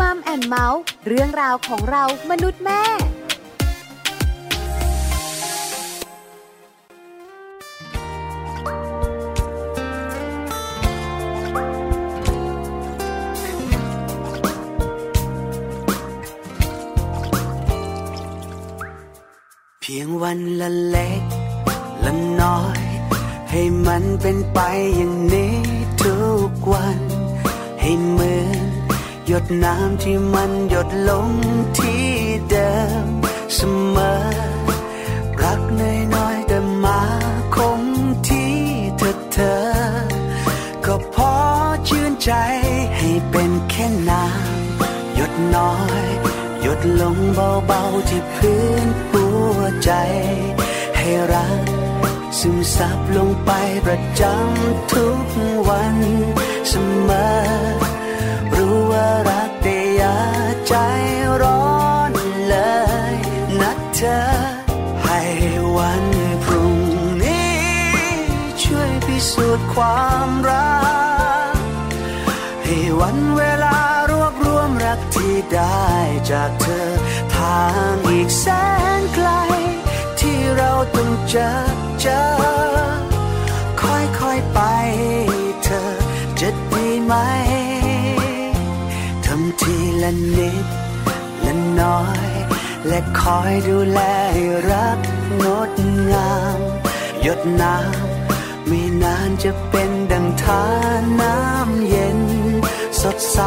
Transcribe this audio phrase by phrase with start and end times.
[0.00, 2.82] มัมแอนเมาส์เรื่องราวของเรามนุษย์แม่
[19.80, 21.22] เพียงวันละเล็ก
[22.04, 22.80] ละน้อย
[23.50, 24.58] ให้มันเป็นไป
[24.96, 25.54] อย่างนี้
[26.02, 26.16] ทุ
[26.48, 27.00] กวัน
[27.80, 28.51] ให้เหมือน
[29.32, 31.28] ยดน้ำที่มันหยดลง
[31.78, 32.06] ที่
[32.50, 32.72] เดิ
[33.04, 33.06] ม
[33.54, 33.60] เส
[33.94, 34.14] มอ
[35.42, 37.00] รักน้อยๆแต่มา
[37.54, 37.80] คง
[38.28, 38.54] ที่
[38.98, 39.56] เธอเธอ
[40.86, 41.34] ก็พอ
[41.88, 42.30] ชื่นใจ
[42.96, 46.04] ให้เป็นแค่น้ำหยดน้อย
[46.62, 47.16] หยดลง
[47.66, 49.24] เบาๆที่พื้นหั
[49.56, 49.90] วใจ
[50.96, 51.66] ให้รัก
[52.38, 53.50] ซึมซับลงไป
[53.86, 55.26] ประจำทุก
[55.68, 55.96] วัน
[56.68, 56.72] เส
[57.08, 57.82] มอ
[60.68, 60.74] ใจ
[61.42, 62.12] ร้อน
[62.48, 62.56] เล
[63.12, 63.14] ย
[63.60, 64.18] นะเธอ
[65.04, 65.20] ให้
[65.76, 66.04] วัน
[66.44, 66.76] พรุ่ง
[67.22, 67.56] นี้
[68.62, 70.72] ช่วยพิสูจน์ความรั
[71.52, 71.56] ก
[72.64, 73.78] ให้วันเวลา
[74.10, 75.86] รวบรวมรักที่ได้
[76.30, 76.90] จากเธอ
[77.34, 78.46] ทางอีกแส
[79.00, 79.28] นไกล
[80.20, 81.48] ที่เราต้องเจอ
[82.00, 82.22] เจอ
[83.80, 84.60] ค่อยๆไป
[85.64, 85.82] เธอ
[86.40, 87.14] จะดีไหม
[89.60, 90.66] ทีละนิด
[91.44, 92.30] ละน้อย
[92.88, 94.00] และคอยดูแล
[94.70, 94.98] รัก
[95.42, 95.72] งด
[96.10, 96.58] งาม
[97.22, 100.64] หยดน้ำไม่นานจะเป็นดังทา
[101.00, 102.20] นน้ำเย็น
[103.00, 103.38] สดใส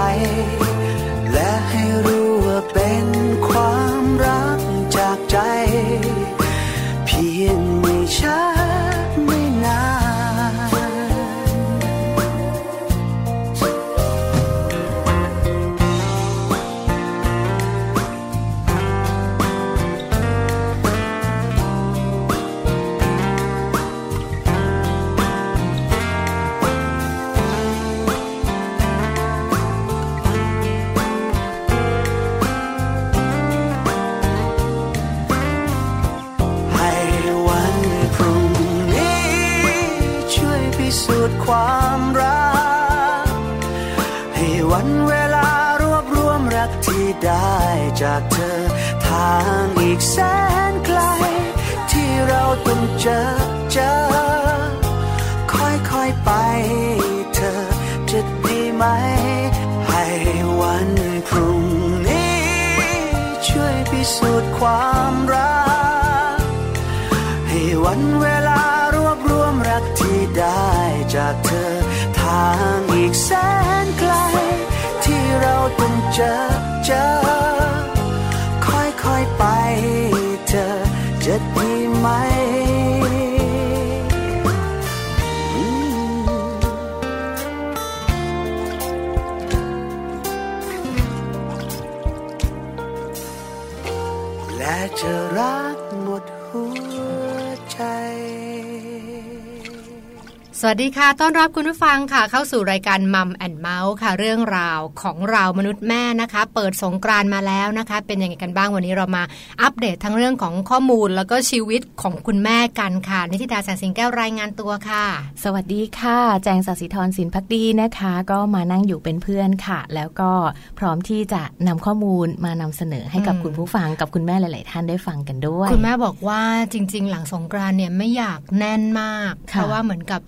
[100.86, 109.24] ดีค่ะ ต้อนรับคุณผู้ฟังค่ะ เข้าสู่รายการมัมแอนเมาส์ค่ะ เรื่องราวของเรามนุษย์แม่นะคะ เปิดสงกรานต์มาแล้วนะคะ เป็นยังไงกันบ้างวันนี้เรามา
[109.62, 115.06] อัปเดตทั้งเรื่องของข้อมูลแล้วก็ชีวิตของคุณแม่กันค่ะ นิติดาแสงสิงแก้วรายงานตัวค่ะ
[115.44, 120.32] สวัสดีค่ะ แจงสัสิธรสินพักดีนะคะ ก็มานั่งอยู่เป็นเพื่อนค่ะ แล้วก็
[120.80, 126.42] พร้อมที่จะนำข้อมูลมานำเสนอให้กับอืมคุณผู้ฟังกับคุณแม่หลาย ๆ ท่านได้ฟังกันด้วย คุณแม่บอกว่า
[126.74, 130.22] จริง ๆ หลังสงกรานต์เนี่ยไม่อยากแน่นมากค่ะเพราะว่าเหมือนกับ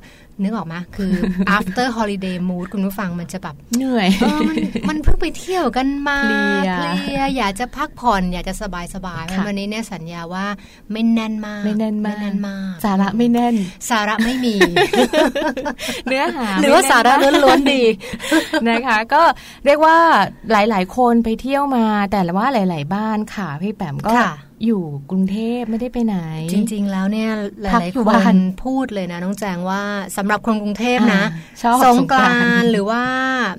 [0.44, 1.12] นึกออกไหมคือ
[1.58, 4.56] after holiday mood คุณผู้ฟังมันจะแบบเหนื่อยเออมัน
[4.90, 6.38] มันเพิ่งไปเที่ยวกันมาเพลี
[6.68, 6.72] ย
[7.02, 10.46] เพลียอยากจะพักผ่อนอยากจะสบายสบายๆค่ะวันนี้เนี่ยสัญญาว่า
[10.92, 13.56] ไม่แน่นมากไม่แน่นมากไม่แน่นมาก สาระไม่แน่น
[13.90, 14.56] สาระไม่มี
[16.08, 17.84] เนื้อหาหรือว่าไม่แน่นสาระมกล้วนๆดี
[18.70, 19.24] นะคะ ก็
[19.66, 19.98] เรียกว่า
[20.52, 24.34] หลาย ๆ คนไปเที่ยวมา แต่ว่าหลาย ๆ บ้านค่ะพี่แปมก็ค่ะ
[24.66, 26.18] อยู่กรุงเทพไม่ได้ไปไหน
[26.52, 27.32] จริง ๆ แล้วเนี่ย
[27.62, 29.82] หพักลายอยู่ๆคบ้านนพูดเลยนะน้องแจงว่า
[30.18, 33.04] สำหรับคนกรุงเทพนะอ่าชอบสงกรานสงกรานต์ต์หรือว่า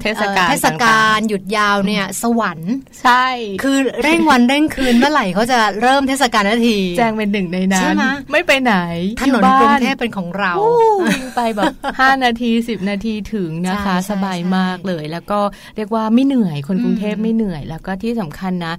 [0.02, 3.26] เทศกาลเอ่อเทศกาลต่างๆหยุดยาวเนี่ย สวรรค์ใช่
[3.62, 8.74] คือเร่งวันเร่งคืนเมื่อไหร่เขาจะเริ่มเทศกาลนาที แจงเป็นหนึ่งในนั้ใช่นไหมไม่ไปไหน
[9.20, 10.70] ถนนอยู่บ้ากรุงเทพเป็นของเราโอ้
[11.10, 15.40] วิ่งไปแบบ5นาที10นาทีถึงนะคะใช่ใช่สบายใช่มากเลย แล้วก็
[15.76, 18.74] เรียกว่าไม่เหนื่อยคนอืมกรุงเทพไม่เหนื่อยแล้วก็ที่สำคัญนะ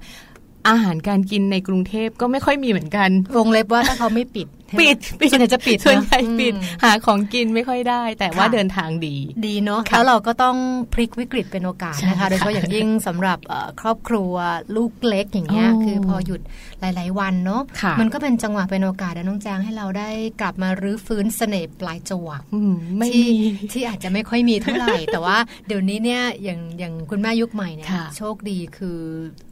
[0.68, 4.46] อาหารการกินในกรุงเทพก็ไม่ค่อยมีเหมือนกัน วงเล็บว่าถ้าเขาไม่ปิด
[4.80, 4.96] ปิด
[5.30, 10.56] ส่วนใหญ่จะปิดส่วนใหญ่ปิดอืมหาของกินไม่ค่อยได้ แต่ว่าค่ะเดินทางดีดีเนาะค่ะแล้วเราก็ต้อง
[10.92, 14.32] พลิกวิกฤตเป็นโอกาสใช่นะคะค่ะโดยเฉพาะอย่างยิ่งสำหรับเอ่อครอบครัว
[14.76, 16.40] ลูกเล็กอย่างเงี้ยโอ้คือพอหยุด
[16.80, 25.36] หลาย ๆ วันเนาะค่ะมันก็เป็นจังหวะเป็นโอกาสนะน้องแจงให้เราได้กลับมารื้อฟื้นเสน่ห์ปลายจวักอืมไม่ที่มีที่อาจจะไม่ค่อยมีเท่าไหร่ แต่ว่า
[25.66, 29.00] เดี๋ยวนี้เนี่ยอย่างอย่างคุณแม่ยุคใหม่เนี่ยค่ะโชคดีคือ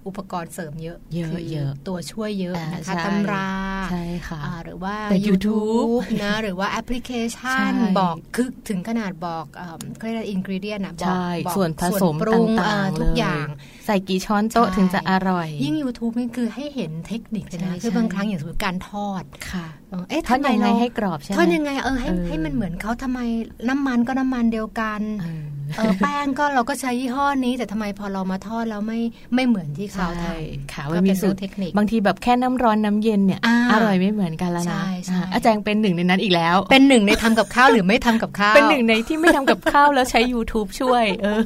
[0.07, 3.49] อุปกรณ์เสริมเยอะเยอะคืเยอะตัวช่วยเยอะนะคะอ่าใช่ตำรา
[3.91, 5.91] ใช่ค่ะอ่าหรือว่าเปิด YouTube YouTube
[6.25, 13.47] นะหรือว่าแอปพลิเคชันใช่บอกคือถึงขนาดบอกเอิ่มเขาเรียกอินกริเดียนอะบอกใช่บอกส่วนผสมปรุงต่าอ่างๆทุเลกยอย่าง
[13.89, 19.67] ใส่กี่ช้อนโต๊ะใช่ถึงจะอร่อย ยิ่ง YouTube นี่คือให้เห็นเทคนิคเลยนะใช่คือใช่บางครั้งอย่างสมมติการทอดค่ะ
[20.11, 23.21] เอ๊ะทอดทำไมยังไงเราให้กรอบใช่ไหมทอดยังไงเออให้เออให้มันเหมือนเขาทำไม
[23.69, 25.45] น้ำมันก็น้ำมันเดียวกันเออ
[25.77, 29.01] เออแป้งก็เราก็ใช้ยี่ห้อนี้ แต่ทำไมพอเรามาทอดแล้วไม่
[29.35, 30.37] ไม่เหมือนที่เขาทใช่
[30.73, 41.41] ค่ะำมันมีก็เป็นสูเรื่ตองรเทคนิคบางทีแบบแค่น้ำร้อนน้ำเย็นเนี่ยอ่าอร่อยไม่เหมือนกันแล้วใช่นะใช่อ่าอาจารย์เป็นหนึ่งในนั้นอีกแล้ว เป็นหนึ่งในทำกับข้าวหรือไม่ทำกับข้าวเป็นหนึ่งในที่ไม่ทำกับข้าวแล้วใช้ YouTube ช่วย เออ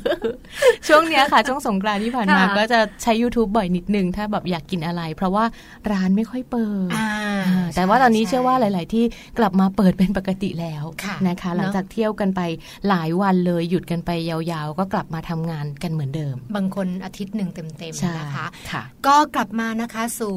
[0.89, 5.45] ช่วงเนี้ยค่ะช่วงสงกรานต์ที่ผ่านมาค่ะก็จะใช้ YouTube บ่อยนิดนึง ถ้าแบบอยากกินอะไร เพราะว่า
[5.93, 7.09] ร้านไม่ค่อยเปิดอ่า
[7.49, 9.05] อ่าแต่ว่าตอนนี้ใเชื่อว่าหลาย ๆ ที่
[9.39, 12.41] กลับมาเปิดเป็นปกติแล้วค่ะนะคะเนอะหลังจากเที่ยวกันไป
[12.89, 20.35] หลายวันเลยหยุดกันไปยาวๆ ก็กลับมาทำงานกันเหมือนเดิม บางคนอาทิตย์หนึ่งเต็มใช่ๆนะคะค่ะก็กลับมานะคะสู่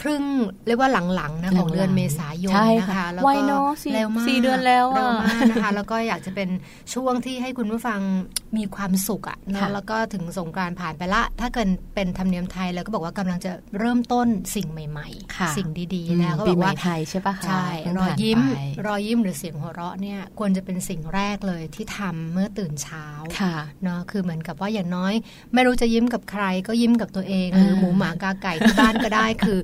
[0.00, 0.24] ครึ่ง
[0.66, 6.48] เรียกว่าหลังๆนะของเดือนเมษายนใช่นะค่ะคะแล้วไวก็เนอะสี่เร็วมากสี่เดือนแล้วอะเร็วมากนะคะ แล้วก็อยากจะเป็น
[6.94, 8.00] ช่วงที่ให้คุณผู้ฟัง
[8.56, 23.06] มีความสุขอะเนาะค่ะแล้วก็ถึงสงกรานต์ผ่านไปละ ถ้าเกิดเป็นธรรมเนียมไทยเราก็บอกว่ากำลังจะเริ่มต้นสิ่งใหม่ค่ะๆสิ่งดีอืๆมแล้วก็บปีอกใหม่ว่าไทยใช่ปะคะใช่เพิ่งรอยผ่านยิ้มไปรอยยิ้มหรือเสียงหัวเราะเนี่ยควรจะเป็นสิ่งแรกเลยที่ทำเมื่อตื่นเช้า
[23.40, 25.14] ค่ะเนาะคือเหมือนกับว่าอย่างน้อย
[25.54, 29.58] ไม่รู้จะยิ้มกับใครก็ยิ้มกับตัวเองหรืออ่าหมูหมากาไก่ที่บ้านก็ได้คือ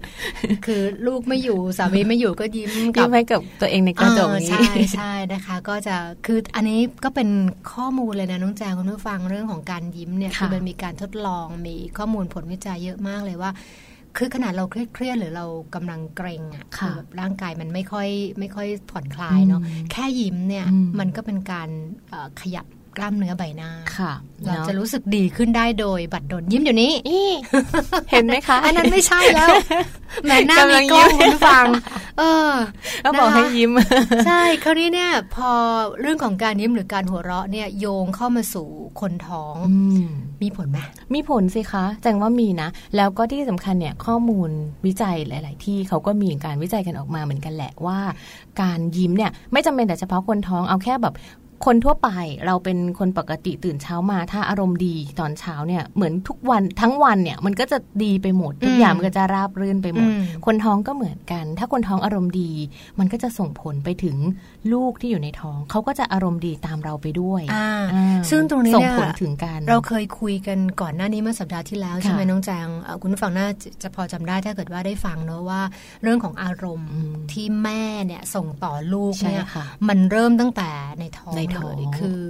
[0.66, 5.96] คือลูกไม่อยู่สามีไม่อยู่ก็ยิ้มกัยิ้บมให้กับตัวเองในกระจกเออนี้ใช่ใช่นะคะ ก็จะ
[6.26, 7.28] คืออันนี้ก็เป็น
[7.72, 13.50] ข้อมูลเลยนะน้องแจงคุณผู้ฟังเรื่องของการยิ้มเนี่ยค่ะคือมันมีการทดลองมีข้อมูลผลวิจัยเยอะมากเลยว่า
[14.16, 18.08] คือขนาดเราเครียดๆหรือเรากำลังเกรงอะค่ะอแบบร่างกายมันไม่ค่อย
[18.38, 21.68] ไม่ค่อยผ่อนคลายเนาะอืมแค่ยิ้มเนี่ยอืมมันก็เป็นการ
[22.08, 22.66] เอ่อขยับ
[22.96, 24.12] กล้ามเนื้อใบหน้าค่ะ
[24.44, 26.92] เราเนอะจะรู้สึกดีขึ้นได้โดยบัดดลยิ้มเดี๋ยวนี้
[28.10, 29.48] เห็นไหมคะ อันนั้นไม่ใช่แล้ว
[30.24, 31.66] แหมหน้ากำลัมีงกล้องยิ้มคุณผู้ฟัง
[32.18, 32.52] เออ
[33.04, 33.70] ก็บอกนะคะให้ยิ้ม
[34.26, 35.50] ใช่คราวนี้เนี่ย พอ
[36.00, 38.68] เรื่องของการยิ้มหรือการหัวเราะเนี่ยโยงเข้ามาสู่
[39.00, 40.08] คนท้องอืม
[40.42, 40.78] มีผลไหม
[41.14, 44.50] มีผลสิคะแจังว่ามีนะ แล้วก็ที่สำคัญเนี่ยข้อมูล
[44.86, 47.98] วิจัยหลาย ๆ ที่เขาก็มีการวิจัยกันออกมาเหมือนกันแหละว่า
[48.62, 51.14] การยิ้มเนี่ยไม่จำเป็นแต่เฉพาะคนท้องเอาแค่แบบ
[51.66, 52.08] คนทั่วไป
[52.46, 62.50] เราเป็นคนปกติตื่นเช้ามา ถ้าอารมณ์ดีตอนเช้าเนี่ยเหมือนทุกวันทั้งวันเนี่ยมันก็จะดีไปหมดทุกอืมอย่างมันก็จะราบรื่นไปหมดอืมคนท้องก็เหมือนกัน ถ้าคนท้องอารมณ์ดี
[62.98, 64.16] มันก็จะส่งผลไปถึง
[64.72, 75.60] ลูกที่อยู่ในท้องเขาก็จะอารมณ์ดีตามเราไปด้วยอ่าอ่าซึ่งตรงนี้ส่งเนี่ยผลถึงกันเราเคยคุยกันก่อนหน้านี้เมื่อสัปดาห์ที่แล้วค่ะใช่ไหมน้องแจงเอ่อคุณผู้ฟังน่าจะจะพอจำได้ถ้าเกิดว่าได้ฟังเนอะว่า
[76.02, 80.70] เรื่องของอารมณ์อืมที่แม่เนี่ยส่งต่อลูกใช่เนี่ยค่ะมันเริ่มตั้งแต่
[81.00, 82.20] ในท้องในท้องเลยคือ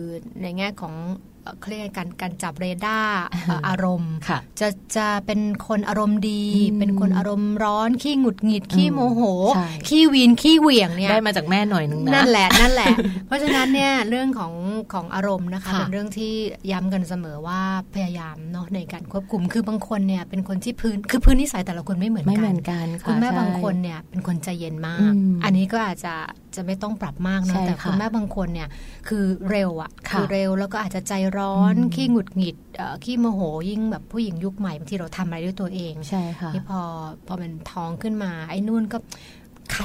[0.43, 0.95] ในแง่ของ
[1.43, 3.15] เอ่อเขาเรียกการการจับเรดาร์
[3.47, 9.23] เอ่ออารมณ์ค่ะจะจะเป็นคนอารมณ์ดีอืมเป็นคนอารมณ์ร้อน ขี้หงุดหงิด ขี้โมโห
[9.57, 12.89] ใช่ขี้วีน ขี้เหวี่ยงเนี่ยได้มาจากแม่หน่อยนึงนะนั่นแหละนั่นแหละ
[13.27, 14.53] เพราะฉะนั้นเนี่ยเรื่องของ
[14.93, 16.33] ของอารมณ์นะคะค่ะเป็นเรื่องที่
[16.71, 17.61] ย้ำกันเสมอว่า
[17.95, 26.15] พยายามเนาะในการควบคุมคือบางคนเนี่ยเป็นคนที่พื้นคือพื้นนิสัยแต่ละคนไม่เหมือนไม่กัเหมือนกันค่ะคุณแม่ใช่บางคนเนี่ยเป็นคนใจเย็นมากอืมอันนี้ก็อาจจะ
[26.57, 28.69] จะไม่ต้องปรับมากใช่เนาะแต่ค่ะคุณแม่บางคนเนี่ย
[29.09, 33.41] คือเร็วอะค่ะอเร็วแล้วก็อาจจะใจร้อนอืมขี้หงุดหงิดเอ่อขี้โมโห
[33.71, 36.81] ยิ่งแบบผู้หญิงยุคใหม่บางทีเราทำอะไรด้วยตัวเองใช่ค่ะนี่พอ
[37.27, 38.99] พอมันท้องขึ้นมา ไอ้นู่นก็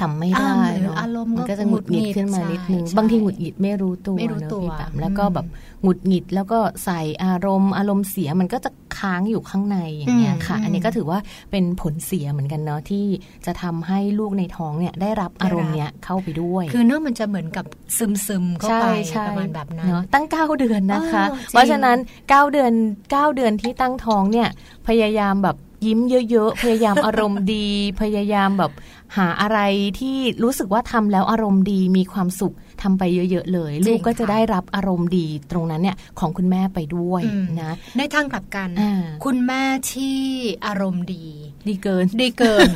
[0.10, 5.46] ำไม่ได้อ่าหรือเนาะอารมณ์มันก็จะหงุดหงิดขึ้นมานิดนึงใช่บางทีหงุดหงิดไม่รู้ตัวไม่รู้เนอะตัวพี่แปมแล้วก็แบบ
[5.82, 11.18] หงุดหงิดแล้วก็ใส่อารมณ์ อารมณ์เสียมันก็จะค้างอยู่ข้างในอย่างเงี้ยค่ะอืมอันนี้ก็ถือว่า
[11.50, 13.04] เป็นผลเสียเหมือนกันเนาะที่
[13.46, 17.64] จะทำให้ลูกในท้องเนี่ยได้รับอารมณ์เนี้ยเข้าไปด้วย คือเนาะมันจะเหมือนกับ
[17.96, 22.72] ซึมซึมๆเข้าใช่ไปใช่ประมาณแบบนั้นเนาะตั้ง 9 เดือนนะคะเออจริงเพราะฉะนั้น 9 เดือน
[23.04, 24.48] 9 เดือนที่ตั้งท้องเนี่ย
[24.88, 26.00] พยายามแบบยิ้ม
[26.30, 27.68] เยอะๆ พยายามอารมณ์ดี
[28.00, 28.72] พยายามแบบ
[29.16, 29.58] หาอะไร
[30.00, 38.92] ที่รู้สึกว่าทำแล้วอารมณ์ดีมีความสุขทำไปเยอะ ๆ เลยจริงลูกก็จะค่ะได้รับอารมณ์ดีตรงนั้นเนี่ยของคุณแม่ไปด้วยอืมนะในทางกลับกันอ่า
[39.24, 40.18] คุณแม่ที่
[40.66, 41.26] อารมณ์ดี
[41.68, 42.68] ดีเกิน ดีเกิน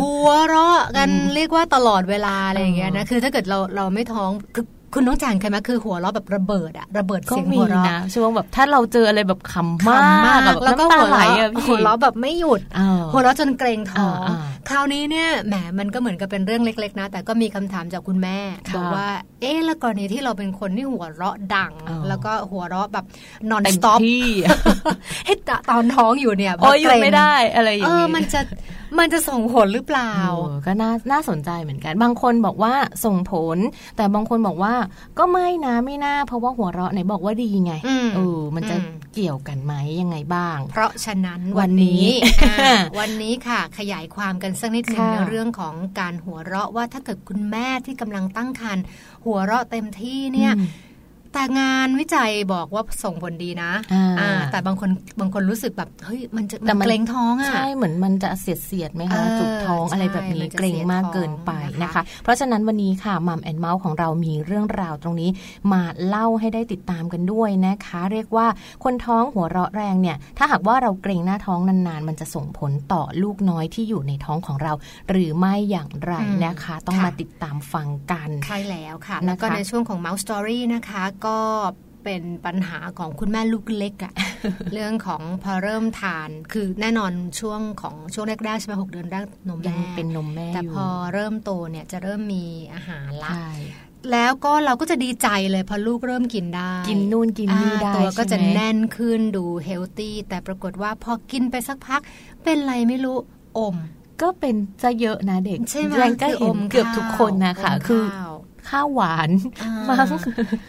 [0.00, 14.36] หัวเราะกันอืมเรียกว่าตลอดเวลาอะไรอย่างเงี้ยนะเออคือถ้าเกิดเราเราไม่ท้องคือ คุณน้องจางเคยไหมคือหัวเราะแบบระเบิดอะระเบิดก็เสียงมีหัวเราะนะช่วงแบบถ้าเราเจออะไรแบบขำขำมากอะแบบแล้วก็น้ำตาหัวไหลเราะอะพี่หัวเราะแบบไม่หยุดเออหัวเราะจนเกรงท้องอ่าอ่า
[14.68, 18.38] คราวนี้เนี่ยแหมมันก็เหมือนกับเป็นเรื่องเล็ก ๆ นะ แต่ก็มีคำถามจากคุณแม่
[18.68, 19.08] ค่ะบอกว่า
[19.40, 23.04] เอ๊ะแล้วกรณีที่เราเป็นคนที่หัวเราะดังอ๋อแล้วก็หัวเราะแบบ
[23.50, 24.26] non เต็ม stop ที่
[25.26, 25.34] ให้
[25.70, 28.40] ตอนท้องอยู่เนี่ยโอ้ยหยุเกดรงไม่ได้อะไรอย่างเออนี้มันจะ
[28.98, 30.12] มันจะส่งผลหรือเปล่า
[30.46, 32.74] เออก็น่าน่าสนใจเหมือนกัน บางคนบอกว่า
[33.04, 33.58] ส่งผล
[33.96, 34.74] แต่บางคนบอกว่า
[35.18, 42.12] ก็ไม่นะไม่น่า เพราะว่าหัวเราะไหนบอกว่าดีไงอืมเออมันจะอืมเกี่ยวกันไหมยังไงบ้าง เพราะฉะนั้นวัวันนนี้นี้
[42.48, 48.84] อ่าวันนี้ค่ะ ขยายความกันสักนิดหนึ่งค่ะในเรื่องของการหัวเราะว่าถ้าเกิดคุณแม่ที่กำลังตั้งครรภ์
[49.24, 50.68] หัวเราะเต็มที่เนี่ยอืม
[51.36, 54.90] แต่งานวิจัยบอกว่าส่งผลดีนะอ่าอ่าแต่บางคน
[55.20, 65.30] บางคนรู้สึกแบบเฮ้ยมันจะแต่มันมันเกรงท้องอะใช่เหมือนมันจะเสียดเสียดๆไหมคะเออจุกท้องใช่อะไรแบบมันี้นจะเกรงมากเกินไปเสียท้องนะนะคะคะ เพราะฉะนั้นวันนี้ค่ะมัมแอนเมาส์ของเรามีเรื่องราวตรงนี้
[65.72, 68.46] มาเล่าให้ได้ติดตามกันด้วยนะคะ เรียกว่า
[68.84, 74.72] คนท้องหัวเราะแรงเนี่ย ถ้าหากว่าเราเกรงหน้าท้องนานๆ มันจะส่งผลต่อลูกน้อยที่อยู่ในท้องของเรา
[75.10, 76.12] หรือไม่อย่างไร
[76.44, 81.25] นะคะ ต้องมาติดตามฟังกันใช่แล้วค่ะนะคะแล้วก็ในช่วงของ Mouse Story นะคะก็
[82.04, 84.12] เป็นปัญหาของคุณแม่ลูกเล็กอะ
[84.72, 93.50] เรื่องของพอเริ่มทานคือแน่นอนช่วงของช่วงแรกๆใช่ไหมหกเดือนแรกนมยังแม่เป็นนมแม่แต่อยู่พอเริ่มโตเนี่ยจะเริ่มมีอาหารละใช่
[94.12, 102.00] แล้วก็เราก็จะดีใจเลยพอลูกเริ่มกินได้ กินนู่นกินนี่อ่าได้ตัวก็จะใช่ไหมแน่นขึ้นดูเฮลตี้แต่ปรากฏว่าพอกินไปสักพัก
[102.42, 103.16] เป็นไรไม่รู้
[103.58, 103.76] อม
[104.22, 108.04] ก็เป็นจะเยอะนะเด็กใช่ไหมแรงก็เห็นคืออมเกือบทุกคนนะคะข้าวคือ
[108.70, 109.30] ข้าวข้าวหวาน
[109.62, 110.08] อ่ามั้ง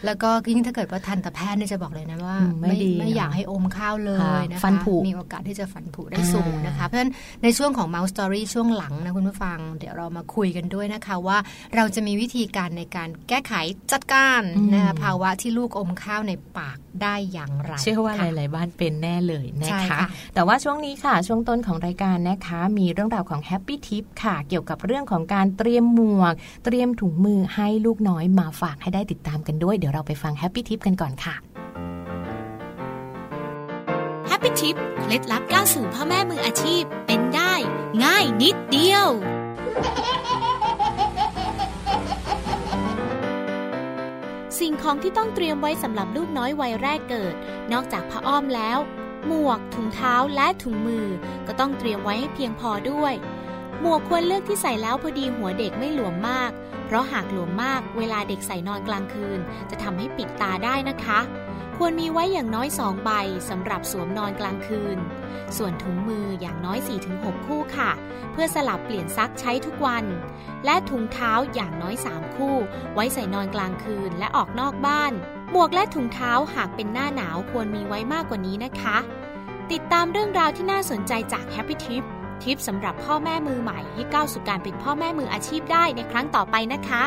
[0.04, 7.12] แล้วก็ยิ่งถ้าเกิดว่าทันตแพทย์เนี่ยจะบอกเลยนะว่าอืมไม่ดีไม่นะอยากให้อมข้าวเลยค่ะนะคะฟันผุมีโอกาสที่จะฟันผุได้อ่าสูงนะคะ เพราะฉะนั้น
[7.42, 11.38] ในช่วงของ Mouse Story ช่วงหลังนะคุณผู้ฟัง เดี๋ยวเรามาคุยกันด้วยนะคะว่า
[11.76, 13.54] เราจะมีวิธีการในการแก้ไข
[13.92, 14.42] จัดการ
[14.74, 31.34] นะคะภาวะที่ลูกอมข้าวในปากได้อย่างไรเชื่อว่าหค่ะลาย ๆ บ้านเป็นแน่เลยนะใช่คะค่ะแต่ว่าช่วงนี้ค่ะ ช่วงต้นของรายการนะคะ มีเรื่องราวของ Happy Tip ค่ะ เกี่ยวกับเรื่องของการเตรียมหมวก เตรียมถุงมือให้ลูกูกน้อยมาฝากให้ได้ติดตามกันด้วย เดี๋ยวเราไปฟัง Happy Tip กันก่อนค่ะ
[34.28, 37.52] แฮปปี้ทิปเคล็ดลับก้าวสู่พ่อแม่มืออาชีพเป็นได้
[38.04, 39.06] ง่ายนิดเดียว
[44.58, 47.34] สิ่งของที่ต้องเตรียมไว้สำหรับลูกน้อยวัยแรกเกิด
[47.72, 48.78] นอกจากผ้าอ้อมแล้ว
[49.26, 51.06] หมวก ถุงเท้าและถุงมือ
[51.46, 53.14] ก็ต้องเตรียมไว้ให้เพียงพอด้วย
[53.80, 56.50] หมวกควรเลือกที่ใส่แล้วพอดีหัวเด็กไม่หลวมมาก
[56.88, 59.38] เพราะหากหลวมมากเวลาเด็กใส่นอนกลางคืน
[59.70, 61.20] จะทำให้ปิดตาได้นะคะ
[61.76, 63.10] ควรมีไว้อย่างน้อย 2 ใบ
[63.48, 64.98] สำหรับสวมนอนกลางคืน
[65.56, 66.78] ส่วนถุงมืออย่างน้อย
[67.12, 67.90] 4-6 คู่ค่ะ
[68.32, 70.04] เพื่อสลับเปลี่ยนซักใช้ทุกวัน
[70.64, 72.56] และถุงเท้าอย่างน้อย 3 คู่
[72.94, 75.12] ไว้ใส่นอนกลางคืนและออกนอกบ้าน
[75.50, 78.96] หมวกและถุงเท้าหากเป็นหน้าหนาวควรมีไว้มากกว่านี้นะคะ
[79.72, 82.04] ติดตามเรื่องราวที่น่าสนใจจาก Happy Tip
[82.44, 87.04] ทิปสำหรับพ่อแม่มือใหม่ให้ก้าวสู่การเป็นพ่อแม่มืออาชีพได้ในครั้งต่อไปนะคะ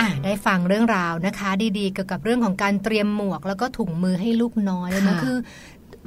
[0.00, 5.36] อะได้ฟังเรื่องราวนะคะ ดีๆ เกี่ยวกับเรื่องของการเตรียมหมวก แล้วก็ถุงมือให้ลูกน้อยเลยนะค่ะคือ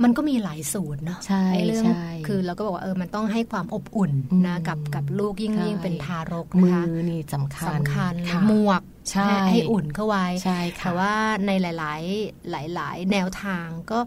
[0.04, 11.13] มันก็มีหลายสูตรเนาะใช่ไอ้เรื่องใช่คือเราก็บอกว่าเออมันต้องให้ความอบอุ่นอืมนะกับกับลูกยิ่งใช่ยิ่งเป็นทารกมืนะอคะนี่สำคัญสำคัญค่ะหมวก ใช่ให้ให้อุ่นเข้าไว้ใช่ค่ะแต่ว่า
[11.48, 12.01] ในหลาย
[12.68, 14.00] ๆ หลาย ๆ แนวทางก็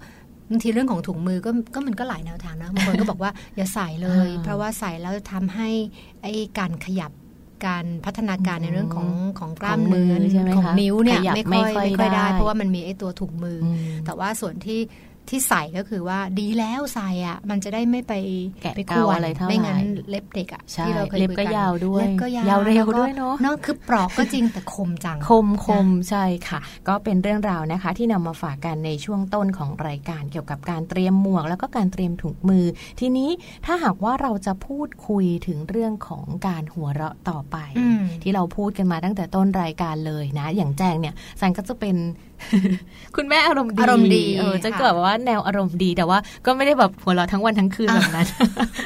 [0.50, 5.68] บางทีเรื่องของถุงมือก็ก็มันก็หลายแนวทางนะบางคนก็บอกว่าอย่าใส่เลยอ่าเพราะว่าใส่แล้วทำให้
[6.22, 7.12] ไอ้การขยับ
[7.66, 14.80] การพัฒนาการในเรื่องของของกล้ามเนื้อของมือใช่ไหมของคะนิ้วเนี่ยขยับไม่ค่อยไม่ค่อยไม่ค่อยได้ได้ เพราะว่ามันมีไอ้ตัวถุงมือออืมแต่ว่าส่วนที่
[15.32, 18.12] ที่ใส่ก็คือว่าดีแล้วใส่อะ มันจะได้ไม่ไป
[18.62, 32.66] แกะไปเกาอะไรเท่าไหร่ไม่งั้นเล็บเด็กอะใช่ที่เราเคยเล็บคุยก็กันยาวด้วยเล็บก็ยาวยาวเร็วแล้ก็ด้วยเนอะเนาะคือปลอกก็จริงแต่คมจังคมคมใช่ค่ะ ก็เป็นเรื่องราวนะคะ ที่นำมาฝากกันในช่วงต้นของรายการเกี่ยวกับการเตรียมหมวก แล้วก็การเตรียมถุงมือ
[33.00, 33.30] ทีนี้
[33.66, 41.96] ถ้าหากว่าเราจะพูดคุยถึงเรื่องของการหัวเราะต่อไปอืมที่เราพูดกันมาตั้งแต่ต้นรายการเลยนะ อย่างแจงเนี่ยสันก็จะเป็น
[43.16, 48.26] คุณแม่อารมณ์ดีอารมณ์ดีเออจะค่ะเกิดว่าแนวอารมณ์ดีแต่ว่าก็ไม่ได้แบบหัวเราะทั้งวันทั้งคืนแบบนั้น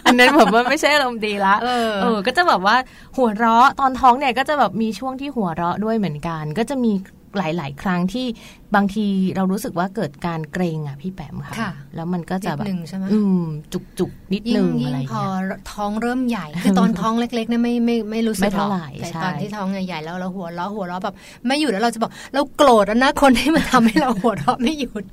[0.07, 2.77] อันนั้นแบบว่าไม่ใช่อารมณ์ดีละเออเออก็จะแบบว่า
[3.17, 6.93] หัวเราะตอนท้องเนี่ยก็จะแบบมีช่วงที่หัวเราะด้วยเหมือนกัน ก็จะมี
[7.39, 8.27] หลาย ๆ ครั้งที่
[8.75, 9.07] บางที
[9.37, 13.43] เรารู้สึกว่าเกิดการเกรงอะพี่แปมค่ะค่ะแล้วมันก็จะแบบนิดหนึ่งใช่ไหมอืม
[13.73, 21.15] จุกจุกๆนิดยิ่นึงงยิ่อะงไรพอเงี้ยท้องเริ่มใหญ่ คือตอนท้องเล็กๆเนี่ยไม่ไม่ไม่รู้สึกไม่หรเท่าอกไหร่แต่ใช่ตอนที่ท้องใหญ่ๆแล้วเราหัวเราะหัวเราะแบบ
[21.47, 25.05] ไม่หยุดแล้วเราจะบอกเราโกรธแล้วนะคนที่มันทำให้เราหัวเราะไม่หยุด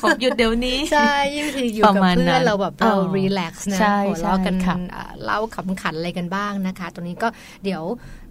[0.00, 7.28] ขอบหยุดเดี๋ยวนี้ใช่ยิ่งคืออยู่ประกับมาณเพื่นั้อนนเราแบบเราอ๋อรีแลกซ์นะใช่หัวเราะกันใช่ค่ะอ่าเล่าขำขันอะไรกันบ้างนะคะ ตรงนี้ก็
[7.64, 7.82] เดี๋ยว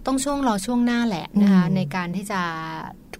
[0.06, 2.40] ต้องช่วงรอช่วงหน้าแหละนะคะอืมในการที่จะ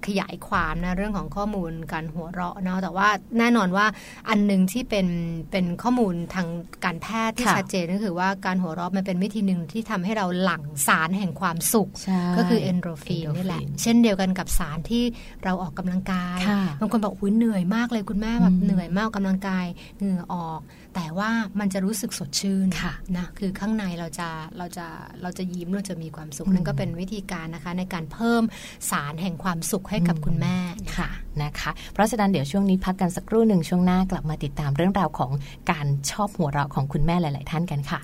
[0.09, 3.09] ขยายความนะเรื่องของข้อมูลการหัวเราะเนาะแต่ว่า
[3.39, 3.87] แน่นอนว่า
[4.29, 5.07] อันหนึ่งที่เป็น
[5.51, 6.49] เป็นข้อมูลทาง
[6.85, 15.05] การแพทย์ที่ค่ะชัดเจนก็คือว่าการหัวเราะมันเป็นวิธีหนึ่งที่ทำให้เราหลั่งสารแห่งความสุขใช่ก็คือเอนโดรฟินนี่แหละ เช่นเดียวกันกับสารที่
[15.45, 19.67] เราออกกำลังกายค่ะบางคนบอกอุ้ยเหนื่อยมากเลยคุณแม่แบบอืมเหนื่อยมากออกกำลังกาย
[19.99, 20.61] เหงื่อออก
[20.95, 21.31] แต่ว่า
[21.61, 24.29] มันจะรู้สึกสดชื่นค่ะนะคือข้างในเราจะ
[24.59, 24.87] เราจะ
[25.23, 28.43] เราจะยิ้มเราจะมีความสุขอืมนั่นก็เป็นวิธีการนะคะ ในการเพิ่ม
[28.91, 30.57] สารแห่งความสุขให้กับคุณแม่
[30.87, 31.11] นะคะค่ะ
[31.43, 35.33] นะคะ เพราะฉะนั้นเดี๋ยวช่วงนี้พักกันสักครู่หนึ่งช่วงหน้ากลับมาติดตามเรื่องราวของ
[35.71, 38.01] การชอบหัวเราะของคุณแม่หลาย ๆ ท่านกันค่ะ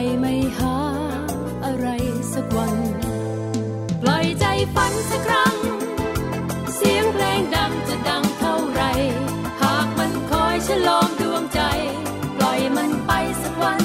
[0.00, 0.76] ไม่ไปไม่หา
[1.64, 1.88] อะไร
[2.32, 2.76] สักวัน
[4.02, 5.56] ปล่อยใจฝันสักครั้ง
[6.74, 8.82] เสียงเพลงดังจะดังเท่าไร
[9.62, 11.60] หากมันคอยฉลองดวงใจ
[12.36, 13.80] ปล่อยมันไปสักวัน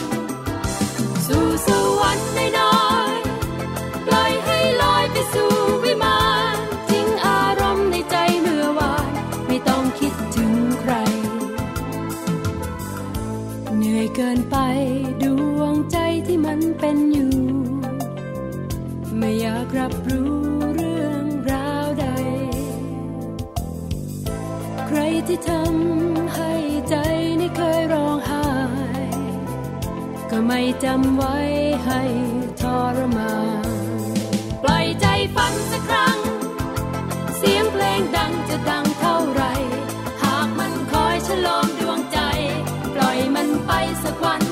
[1.27, 1.69] สู่ส
[2.01, 2.29] วรรค์
[2.59, 5.51] น้อยๆปล่อยให้ลอยไปสู่
[5.83, 6.19] วิมา
[6.53, 6.55] น
[6.89, 9.11] ทิ้งอารมณ์ในใจเมื่อวาน
[9.47, 10.93] ไม่ต้องคิดถึงใคร
[13.75, 14.57] เหนื่อยเกินไป
[16.45, 17.35] มันเป็นอยู่
[19.17, 20.33] ไม่อยากรับรู้
[20.75, 22.07] เรื่องราวใด
[24.87, 26.53] ใครที่ทำให้
[26.89, 26.95] ใจ
[27.39, 28.45] นี่เคยร้องไห้
[30.31, 31.37] ก็ไม่จำไว้
[31.85, 32.01] ให้
[32.61, 32.63] ท
[32.97, 33.35] รมา
[33.65, 33.67] น
[34.63, 36.19] ปล่อยใจฝันสักครั้ง
[37.37, 39.43] เสียงเพลงดังจะดังเท่าไร
[40.23, 42.19] หากมันคอยฉลองดวงใจ
[42.93, 43.71] ปล่อยมันไป
[44.05, 44.44] สักวัน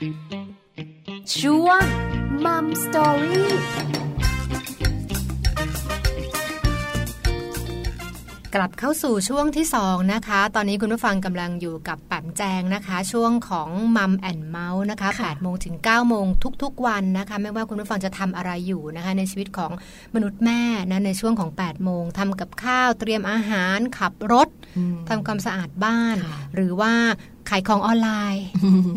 [0.00, 1.82] ช่วง
[2.44, 3.50] Mom Story
[8.54, 16.26] กลับเข้าสู่ช่วงที่ 2 นะคะ ตอนนี้คุณผู้ฟังกำลังอยู่กับแม่แจงนะคะ ช่วงของ Mom and Mouth นะคะค่ะ8โมงถึง9โมง
[16.62, 19.70] ทุก ๆ วันนะคะ ไม่ว่าคุณผู้ฟังจะทำอะไรอยู่นะคะ ในชีวิตของ
[20.14, 26.92] มนุษย์แม่นะในช่วงของ8โมงทำกับข้าวเตรียมอาหารขับรถอืมทำความสะอาดบ้านค่ะหรือว่า
[27.50, 28.44] ขายของออนไลน์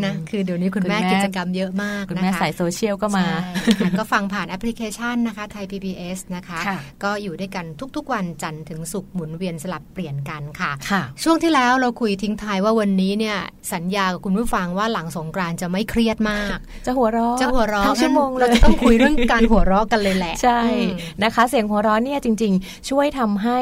[0.05, 13.37] นะคือเดี๋ยวนี้คุณแม่คุณแม่กิจกรรมเยอะมากคุณนะคะแม่สายโซเชียลก็มาใช่ค่ะก็ฟังผ่านแอปพลิเคชันนะคะไทย PBS นะคะค่ะก็อยู่ด้วยกันทุกๆ วันจันทร์ถึงศุกร์หมุนเวียนสลับเปลี่ยนกันค่ะค่ะช่วงที่แล้วเราคุยทิ้งท้ายว่าวันนี้เนี่ย
[13.73, 20.89] สัญญากับคุณผู้ฟังว่าหลังสงกรานต์จะไม่เครียดมาก จะหัวเราะจะหัวเราะทั้งชั่วโมงเลเรายจะต้องคุยเรื่องการหัวเราะกันเลยแหละ ใช่อืม
[21.23, 23.59] นะคะ เสียงหัวเราะเนี่ยจริง ๆ ช่วยทำให้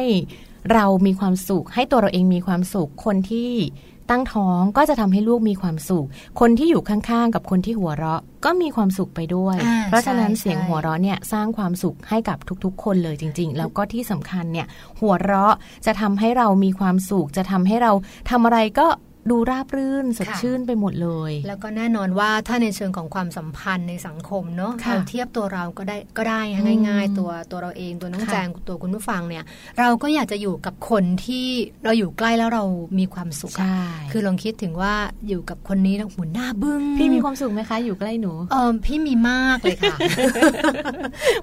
[0.74, 3.52] เรามีความสุข ให้ตัวเราเองมีความสุขคนที่
[4.10, 6.06] ตั้งท้องก็จะทำให้ลูกมีความสุข
[6.40, 14.68] คนที่อยู่ข้างๆ กับคนที่หัวเราะก็มีความสุขไปด้วยอ่าเพราะฉะนั้นใช่เสียงใช่หัวเราะเนี่ยสร้างความสุขให้กับทุกๆ คนเลยจริง ๆ แล้วก็ที่สำคัญเนี่ย
[15.02, 17.92] หัวเราะจะทำให้เรามีความสุข จะทำให้เรา
[18.30, 18.88] ทำอะไรก็
[19.30, 29.44] ดูราบรื่นสดชื่นไปหมดเลย แล้วก็แน่นอนว่าถ้าในเชิงของความสัมพันธ์ในสังคมเนาะค่ะเราเทียบตัวเราก็ได้ก็ได้อืมง่าย ๆ ตัวตัวเราเองตัวน้องค่ะแจงตัวคุณผู้ฟังเนี่ย
[29.80, 31.46] เราก็อยากจะอยู่กับคนที่
[31.86, 32.64] เราอยู่ใกล้แล้วเรา
[33.00, 34.94] มีความสุขอะใช่คือลองคิดถึงว่า
[35.28, 39.96] อยู่กับคนนี้แล้วหุ่นหน้าบึ้งพี่มีความสุขไหมคะ อยู่ใกล้หนูเออพี่มีมากเลยค่ะ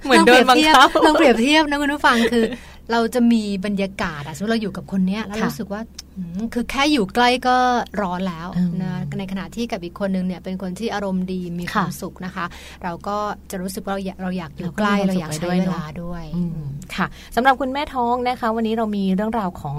[0.03, 2.43] เหมือนโดนบังคับลองเปรียบเทียบนะคุณผู้ฟังคือ
[2.91, 6.08] เราจะมีบรรยากาศอะสมมติเราอยู่กับคนเนี้ยแล้วค่ะรู้สึกว่าอืม
[6.53, 7.55] คือแค่อยู่ใกล้ก็
[8.01, 12.45] ร้อนแล้วอืมนะในขณะที่กับอีกคนนึงเนี่ยเป็นคนที่อารมณ์ดีมีความค่ะสุขนะคะ
[12.83, 13.17] เราก็
[13.51, 16.59] จะรู้สึกว่าเราอยากเราอยากอยู่เราก็ใกล้มีความเราอยากสุขไปใช้ด้วยเวเนอะลาด้วยอืม
[16.95, 19.77] ค่ะสำหรับคุณแม่ท้องนะคะ วันนี้เรามีเรื่องราวของ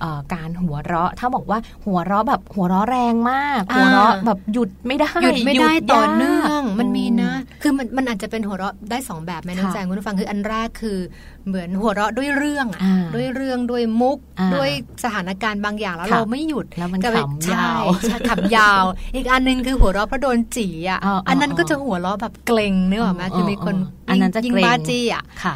[0.00, 10.98] เออการหัวเราะ ถ้าบอกว่าหัวเราะแบบหัวเราะแรงมากอ่าหัวเราะแบบหยุดไม่ได้หยุดไม่ได้ยากต่อเนื่องอืมันมีนะ คือมันมันอาจจะเป็นหัวเราะได้สองแบบไหมน้องค่ะแจงคุณผู้ฟังคืออันแรกคือ
[11.46, 14.70] เหมือนหัวเราะด้วยเรื่องอะอ่าด้วยเรื่องด้วยมุกอ่าด้วย
[15.04, 18.84] สถานการณ์บางอย่างแล้วค่ะเราไม่หยุดแล้วมันก็ไปขำใช่ยาวใช่ขำยาว
[19.14, 25.54] อีกอันหนึงคือหัวเราะเพราะโดนจีอะอ๋ออ๋ออัอันนั้นก็จะหัวเราะแบบเกรงเนื้อออกไหมอ๋อคือมีคนอ๋ออันนั้นจะยิงเกรงบ้าจี้อะค่ะ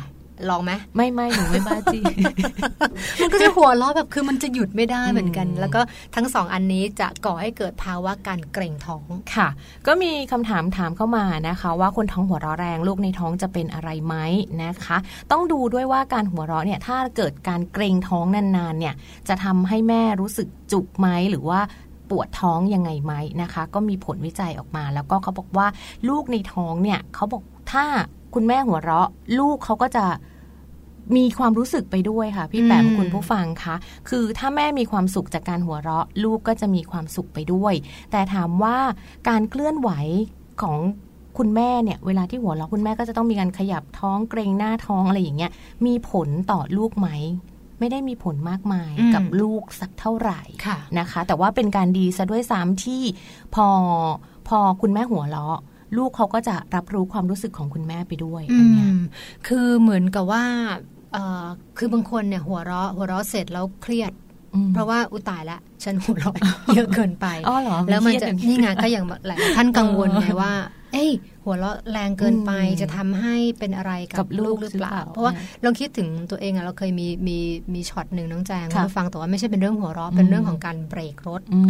[0.48, 2.00] ลองไหมไม่ไม่หนูไม่บ้าจี
[3.20, 5.80] มันก็จะหัวเราะแบบคือมันจะหยุดไม่ได้เหมือนกันอืมแล้วก็
[6.16, 9.48] ทั้งสองอันนี้จะก่อให้เกิดภาวะการเกรงท้องค่ะ
[9.86, 14.14] ก็มีคำถามถามเข้ามานะคะ ว่าคนท้องหัวเราะแรงลูกในท้องจะเป็นอะไรไหม
[14.64, 14.96] นะคะ
[15.30, 18.94] ต้องดูด้วยว่าการหัวเราะเนี่ยถ้าเกิดการเกรงท้องนานๆเนี่ย
[19.28, 21.60] จะทำให้แม่รู้สึกจุกไหมหรือว่า
[22.10, 25.66] ปวดท้องยังไงไหมนะคะ ก็มีผลวิจัยออกมา แล้วก็เขาบอกว่า
[26.08, 27.84] ลูกในท้องเนี่ยเขาบอกถ้า
[28.34, 30.04] คุณแม่หัวเราะ ลูกเขาก็จะ
[31.16, 33.74] มีความรู้สึกไปด้วยค่ะ พี่แปมอืมคุณผู้ฟังคะ
[34.08, 37.74] คือถ้าแม่มีความสุขจากการหัวเราะ ลูกก็จะมีความสุขไปด้วย
[38.10, 38.76] แต่ถามว่า
[39.28, 39.90] การเคลื่อนไหว
[40.62, 40.78] ของ
[41.38, 45.50] คุณแม่เนี่ยเวลาที่หัวเราะคุณแม่ก็จะต้องมีการขยับท้องเกรงหน้าท้องอะไรอย่างเงี้ย
[45.86, 47.08] มีผลต่อลูกไหม
[47.78, 53.02] ไม่ได้มีผลมากมายอืมกับลูกสักเท่าไหร่ค่ะนะคะ แต่ว่าเป็นการดีซะด้วยซ้ำที่
[53.54, 53.68] พอ
[54.48, 55.58] พอคุณแม่หัวเราะ
[55.96, 59.00] ลูกเขาก็จะรับรู้ความรู้สึกของคุณแม่ไปด้วยอือันเนี้ยม
[59.46, 60.44] คือเหมือนกับว่า
[61.12, 61.46] เอ่อ
[61.78, 64.12] คือบางคนเนี่ยหัวเราะหัวเราะเสร็จแล้วเครียด
[64.54, 66.34] อืมเพราะว่าอุยตายละฉันหัวเราะ
[66.74, 70.52] เยอะเกินไปอ๋อเหรอแล้วมันเครียดจะอย่างนี่ไงก็อย่างหลายท่านกังวลไงว่า
[70.92, 71.10] เอ้ย
[71.48, 75.32] หัวเราะแรงเกินไปอืมจะทำให้เป็นอะไรกักับบลูลูกกหรือเปล่าหรือเปล่า เพราะว่า
[75.64, 77.38] ลองคิดถึงตัวเองอะเราเคยมีมี
[77.74, 81.60] มีช็อตหนึ่งน้องแจงค่ะคุณผู้ฟังแต่ว่าไม่ใช่เป็นเรื่องหัวเราะอืมเป็นเรื่องของการเบรกรถอื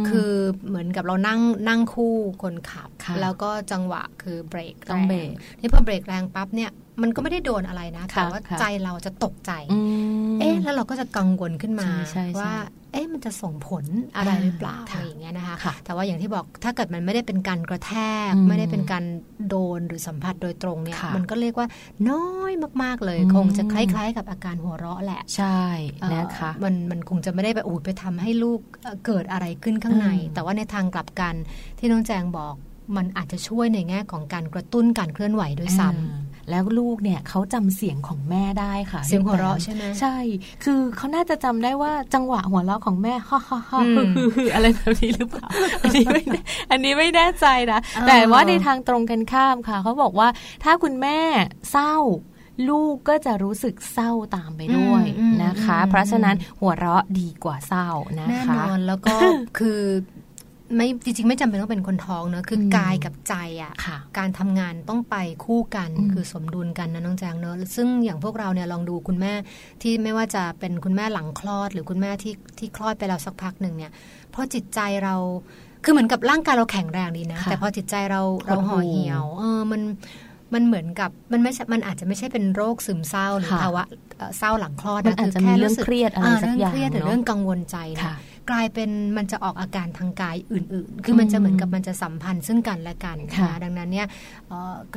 [0.00, 0.32] มคือ
[0.68, 6.70] เหมือนกับเรานั่งนั่งคู่คนขับค่ะแล้วก็จังหวะคือเบรกต้องเบรกแนี่พอเบรกแรงปั๊บเนี่ย
[7.02, 9.78] มันก็ไม่ได้โดนอะไรนะค่ะแต่ว่าค่ะใจเราจะตกใจอื
[10.34, 12.52] มเอ๊ะ แล้วเราก็จะกังวลขึ้นมาใช่ใช่ใช่ว่า
[12.92, 13.84] เอ๊ะ มันจะส่งผล
[14.16, 17.92] อะไรอ่าหรือเปล่าค่ะอะไรอย่างเงี้ยนะคะค่ะแต่ว่าอย่างที่บอก ถ้าเกิดมันไม่ได้เป็นการกระแท
[18.30, 19.04] กอืมไม่ได้เป็นการ
[19.48, 21.68] โดนหรือสัมผัสโดยตรงเนี่ยค่ะมันก็เรียกว่า
[22.10, 25.60] น้อยมากๆเลยอืมคงจะคล้าย ๆ กับอาการหัวเราะแหละ ใช่
[26.02, 31.34] เอ่อนะคะมันมันคงจะไม่ได้แบบอูดไปทำให้ลูกเอ่อเกิดอะไรขึ้นข้างในอืมแต่ว่าในทางกลับกัน
[31.78, 32.54] ที่น้องแจงบอก
[32.96, 40.16] มันอาจจะช่วยในแง่ของการกระตุ้นการเคลื่อนไหวด้วยซ้ำอ่า แล้วลูกเนี่ยเขาจำเสียงของแม่ได้ค่ะ เสียงหัวเราะใช่ไหมใช่
[40.64, 45.46] คือเขาน่าจะจำได้ว่าจังหวะหัวเราะของแม่ฮ่าฮ่าฮ่าอืมคืออะไรแบบนี้หรือเปล่า
[45.82, 50.28] อันนี้ไม่แน่อันนี้ไม่แน่ใจนะอ่าแต่ว่าในทางตรงกันข้ามค่ะ เขาบอกว่า
[50.64, 51.18] ถ้าคุณแม่
[51.72, 51.94] เศร้า
[52.68, 57.88] ลูกก็จะรู้สึกเศร้าตามไปด้วยอืมนะคะอืมเพราะฉะนั้นหัวเราะดีกว่าเศร้า
[58.20, 59.14] นะแน่คะนอนแล้วก็
[59.58, 59.80] คือ
[60.76, 69.32] ไม่จริงๆ ไม่จำเป็นต้องเป็นคนท้องเนอะคืออมกายกับใจอะค่ะการทำงานต้องไปคู่กันอืมคือสมดุลกันนะน้องแจงเนอะซึ่งอย่างพวกเราเนี่ยลองดูคุณแม่
[69.82, 73.92] ที่ไม่ว่าจะเป็นคุณแม่หลังคลอด หรือคุณแม่ที่ที่คลอดไปแล้วสักพักหนึ่งเนี่ย
[74.30, 75.14] เพราะจิตใจเรา
[75.84, 79.82] คือเหมือนกับร่างกายเราแข็งแรงดีนะค่ะแต่พอจิตใจเราเราหดหู่ห่อเหี่ยว เออมัน
[80.54, 83.84] มันเหมือนกับมันไม่ใช่มันอาจจะไม่ใช่เป็นโรคซึมเศร้าหรือค่ะภาวะ
[84.18, 88.14] เอ่อเศร้าหลังคลอดมันนะอาจจะมีเรื่องเครียดอะไรสักอย่างเรื่องเครียดหรือเนอะเรื่องกังวลใจนะค่ะ
[88.50, 94.06] กลายเป็นมันจะออกอาการทางกายอื่น ๆ คือมันจะเหมือนกับมันจะสัมพันธ์ซึ่งกันและกันนะคะดังนั้นเนี่ย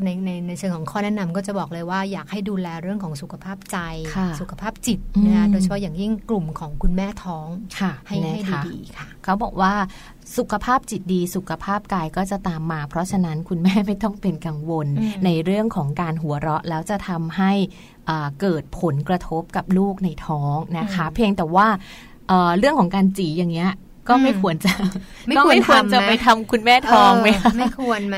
[0.04, 3.78] ในในในเชิงของข้อแนะนำก็จะบอกเลยว่าอยากให้ดูแลเรื่องของสุขภาพใจ
[4.42, 7.48] สุขภาพจิตนะคะโดยเฉพาะอย่างยิ่งกลุ่มของคุณแม่ท้อง
[8.08, 9.74] ให้ให้ดีๆค่ะ เขาบอกว่า
[10.38, 14.88] สุขภาพจิตดีสุขภาพกายก็จะตามมา เพราะฉะนั้นคุณแม่ไม่ต้องเป็นกังวล
[15.26, 17.52] ในเรื่องของการหัวเราะแล้วจะทำให้
[18.42, 21.68] เกิดผลกระทบกับลูกในท้องนะคะ เพียงแต่ว่า
[22.58, 23.72] เรื่องของการจีอย่างเงี้ย
[24.12, 24.72] ก็ไม่ควรจะ
[25.28, 28.16] ไม่ควรจะไปทำคุณแม่ท้องไหมไม่ควรไหม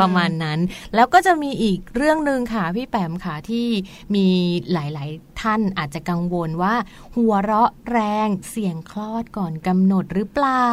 [0.00, 0.58] ประมาณนั้น
[0.94, 3.66] แล้วก็จะมีอีกเรื่องหนึ่งค่ะพี่แปมค่ะที่
[4.14, 4.26] มี
[4.72, 6.74] หลาย ๆ ท่านอาจจะกังวลว่า
[7.16, 10.66] หัวเราะแรงเสียงคลอดก่อนกำหนดหรือเปล่า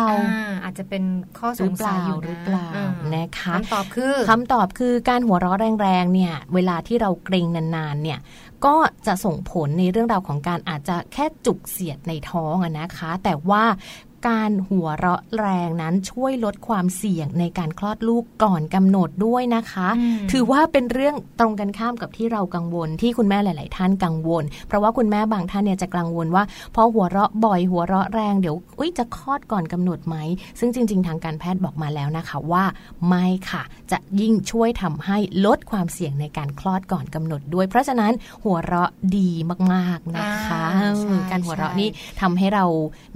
[0.63, 1.03] อาจจะเป็น
[1.37, 2.67] ข้อสงสัยอยู่หรือเปล่า
[3.15, 8.19] นะคะคำตอบคือคำตอบคือการหัวเราะแรง ๆ เนี่ย เวลาที่เราเกรงนาน ๆ เนี่ย
[8.65, 8.75] ก็
[9.07, 13.63] จะส่งผลในเรื่องราวของการอาจจะแค่จุกเสียดในท้องนะคะ แต่ว่า
[14.27, 19.89] การหัวเราะแรงนั้นช่วยลดความเสี่ยงในการคลอดลูกก่อนกำหนดด้วยนะคะ
[20.31, 26.43] ถือว่าเป็นเรื่องตรงกันข้ามกับที่เรากังวลที่คุณแม่หลาย ๆ ท่านกังวล เพราะว่าคุณแม่บางท่านเนี่ยจะกังวลว่า
[26.75, 30.15] พอหัวเราะบ่อยหัวเราะแรงเดี๋ยวอุ้ยจะคลอดก่อนกำหนดไหม
[30.59, 32.63] ซึ่งจริง ๆ ทางการแพทย์บอกมาแล้วนะคะว่า
[33.07, 39.31] ไม่ค่ะ จะยิ่งช่วยทำให้ลดความเสี่ยงในการคลอดก่อนกำหนดด้วย เพราะฉะนั้นหัวเราะดี
[39.73, 40.63] มาก ๆ นะคะ
[41.31, 41.89] การหัวเราะนี่
[42.21, 42.65] ทำให้เรา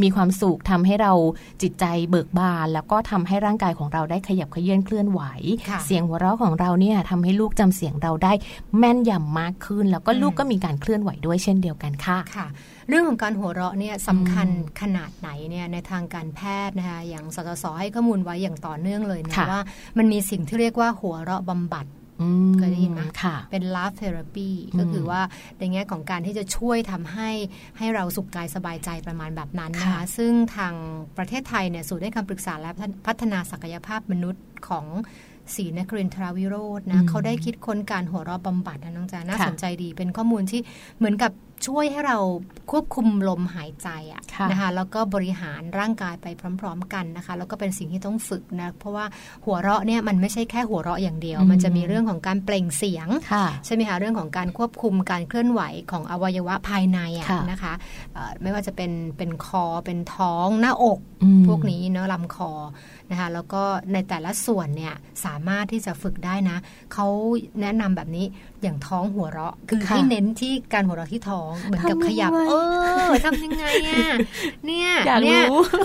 [0.04, 1.12] มีความสุขทำให้เรา
[1.62, 5.22] จิตใจเบิกบาน แล้วก็ทำให้ร่างกายของเราได้ขยับขยื่นเคลื่อนไหว
[5.86, 8.34] เสียงหัวเราะของเราเนี่ยทำให้ลูกจำเสียงเราได้
[8.78, 12.48] แม่นยำมากขึ้น แล้วก็ลูกก็มีการเคลื่อนไหวด้วยเช่นเดียวกันค่ะค่ะ
[12.90, 14.48] เรื่องของการหัวเราะเนี่ยสำคัญ
[14.82, 19.62] ขนาดไหนเนี่ยในทางการแพทย์นะคะอย่างสสสให้ข้อมูลไว้อย่างต่อเนื่องเลยนะว่า
[19.98, 21.86] มันมีสิ่งที่เรียกว่าหัวเราะบำบัด
[22.58, 23.02] เคยได้ยินไหม
[23.52, 25.22] เป็น laugh therapy ก็คือว่า
[25.60, 27.30] ในแง่ของการที่จะช่วยทำให้
[27.78, 30.74] ให้เราสุขกายสบายใจประมาณแบบนั้นนะคะซึ่งทาง
[31.18, 32.72] ประเทศไทยเนี่ยสูตรได้คำปรึกษาและ
[33.08, 34.86] พัฒนาศักยภาพมนุษย์ของ
[35.56, 40.62] ศรีนครินทราวิโรจนะเขาได้คิดค้นการหัวเราะบำบัดนะน้องจาน่าสนใจดี เป็นข้อมูลที่
[40.98, 41.32] เหมือนกับ
[41.66, 42.18] ช่วยให้เรา
[42.72, 46.28] ควบคุมลมหายใจอะนะคะแล้วก็บริหารร่างกายไป
[46.62, 49.06] พร้อม ๆ กันนะคะ แล้วก็เป็นสิ่งที่ต้องฝึกนะเพราะว่า
[49.46, 53.08] หัวเราะเนี่ยมันไม่ใช่แค่หัวเราะอย่างเดียว มันจะมีเรื่องของการเปล่งเสียง
[53.66, 57.74] ใช่ไหมคะเรื่องของการควบคุมการเคลื่อนไหวของอวัยวะภายในอะนะคะ
[58.42, 61.00] ไม่ว่าจะเป็นเป็นคอเป็นท้องหน้าอก
[61.48, 62.52] พวกนี้เนาะลำคอ
[63.12, 66.58] นะคะแล้วก็ในแต่ละส่วนเนี่ยสามารถที่จะฝึกได้นะ
[66.94, 67.08] เขา
[67.62, 68.26] แนะนำแบบนี้
[68.64, 72.54] อย่างท้องหัวเราะ คือให้เน้นที่การหัวเราะที่ท้องเหมือนกับขยับ เอ
[73.10, 74.10] อทำยังไงอะ
[74.66, 74.90] เนี่ย
[75.24, 75.42] เนี่ย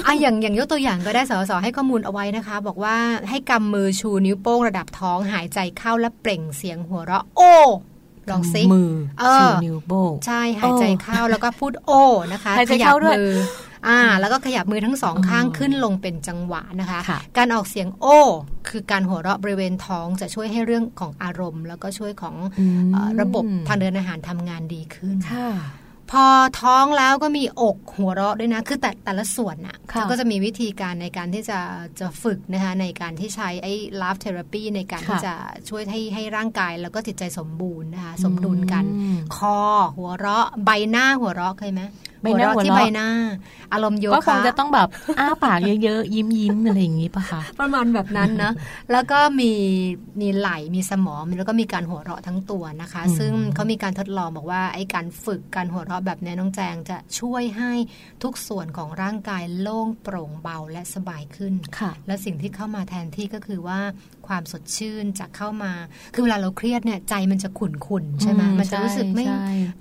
[0.06, 2.96] อะอย่างอย่างยกตัวอย่างก็ได้สสให้ข้อมูลเอาไว้นะคะ บอกว่า
[3.28, 7.54] ให้กำมือชูนิ้วโป้งระดับท้องหายใจเข้าและเปล่งเสียงหัวเราะ โอ้
[8.30, 8.92] ลองซิมือ
[9.34, 13.30] ชูนิ้วโป้งใช่หายใจเข้าแล้วก็พูดโอ้นะคะ ขยับมือ
[13.86, 17.00] อ่า แล้วก็ขยับมือทั้งสองข้างขึ้นลงเป็นจังหวะนะคะ
[17.36, 18.18] การออกเสียงโอ้
[18.68, 22.36] คือการหัวเราะบริเวณท้องจะช่วยให้เรื่องของอารมณ์ แล้วก็ช่วยของ
[23.20, 25.16] ระบบทางเดินอาหารทำงานดีขึ้น
[26.10, 26.26] พอ
[26.60, 29.76] ท้องแล้วก็มีอกหัวเราะด้วยนะ คือแต่แต่ละส่วนน่ะ
[30.10, 31.58] ก็จะมีวิธีการในการที่จะ
[32.00, 35.34] จะฝึกนะคะในการที่ใช้ไอ้ laugh therapy ในการที่จะ
[35.68, 38.84] ช่วยให้ให้ร่างกายแล้วก็จิตใจสมบูรณ์นะคะสมดุลกัน
[39.36, 39.58] คอ
[39.96, 41.82] หัวเราะใบหน้าหัวเราะเคยไหม
[42.22, 43.08] ใบหน้าที่ใบหน้า
[43.72, 48.52] อารมณ์โยคะก็คงจะต้องแบบอ้าปากเยอะๆ ยิ้มยิ้มอะไรอย่างนี้ป่ะคะประมาณแบบนั้นนะ
[48.92, 49.52] แล้วก็มี
[50.20, 57.72] มีไหลมีสมองแล้วก็มีการหัวเราะทั้งตัวนะคะ ซึ่งเขามีการทดลองบอกว่าไอ้การฝึกการหัวเราะแบบนี้น้องแจงจะช่วยให้
[58.22, 61.54] ทุกส่วนของร่างกายโล่งโปร่งเบาและสบายขึ้น
[62.06, 63.78] และสิ่งที่เข้ามาแทนที่ก็คือว่า
[64.26, 65.72] ความสดชื่นจะเข้ามา
[66.14, 69.24] คือเวลาเราเครียดเนี่ยใจมันจะขุ่นขุ่นใช่ไหมมันจะรู้สึกไม่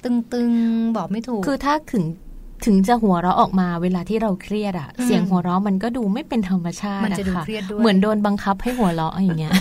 [0.04, 2.04] ตึงๆบอกไม่ถูก คือถ้าถึง
[2.66, 9.52] ถึงจะหัวเราะออกมาเวลาที่เราเครียดอะเสียงหัวเราะมันก็ดูไม่เป็นธรรมชาติมันจะดูเครียดด้วยเหมือนโดนบังคับให้หัวเราะอย่างเงี้ย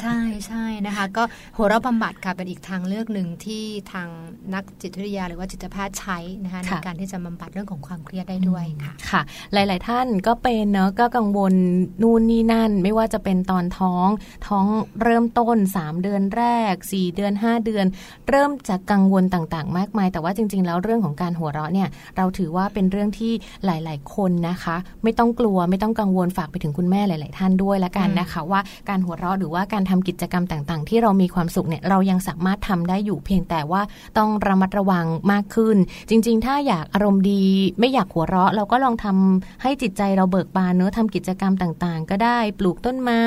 [0.00, 1.22] ใช่ใช่นะคะ ก็
[1.56, 4.08] หัวเราะบำบัดค่ะเป็นอีกทางเลือกหนึ่งที่ทาง
[4.54, 9.20] นักจิตวิทยาหรือว่าจิตแพทย์ใช้นะคะในการที่จะบำบัดเรื่องของความเครียดได้ด้วยค่ะค่ะ
[9.52, 11.54] หลาย ๆ ท่านก็เป็นเนาะก็กังวล
[12.02, 14.08] นู่นนี่นั่น ไม่ว่าจะเป็นตอนท้อง
[14.46, 14.66] ท้อง
[15.02, 17.86] เริ่มต้น 3 เดือนแรก 4 เดือน 5 เดือน
[18.28, 23.32] เริ่มจะกังวลต่าง ๆ มากมาย แต่ว่าจริง ๆ แล้วเรื่องของการหัวเราะเนี่ยเราถือว่าเป็นเรื่องที่ที่
[23.64, 33.82] หลาย ๆ คนนะคะ ไม่ต้องกลัวไม่ต้องกังวลฝากไปถึงคุณแม่หลาย ๆ ท่านด้วยละกันนะคะ ว่าการหัวเราะหรือว่าการทำกิจกรรมต่าง ๆ ที่เรามีความสุขเนี่ยเรายังสามารถทำได้อยู่เพียงแต่ว่า
[34.18, 35.76] ต้องระมัดระวังมากขึ้น
[36.10, 37.44] จริง ๆ ถ้าอยากอารมณ์ดี
[37.80, 43.24] ไม่อยากหัวเราะ เราก็ลองทำให้จิตใจเราเบิกบานเนื้อทำกิจกรรมต่าง ๆ ก็ได้ปลูกต้นไม้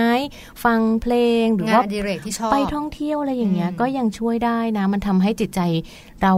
[0.63, 1.81] ฟังเพลงหรือว่า
[2.51, 5.61] ไปท่องเที่ยวอะไรอย่างเงี้ยก็ยังช่วยได้นะ มันทำให้จิตใจ
[6.23, 6.33] เรา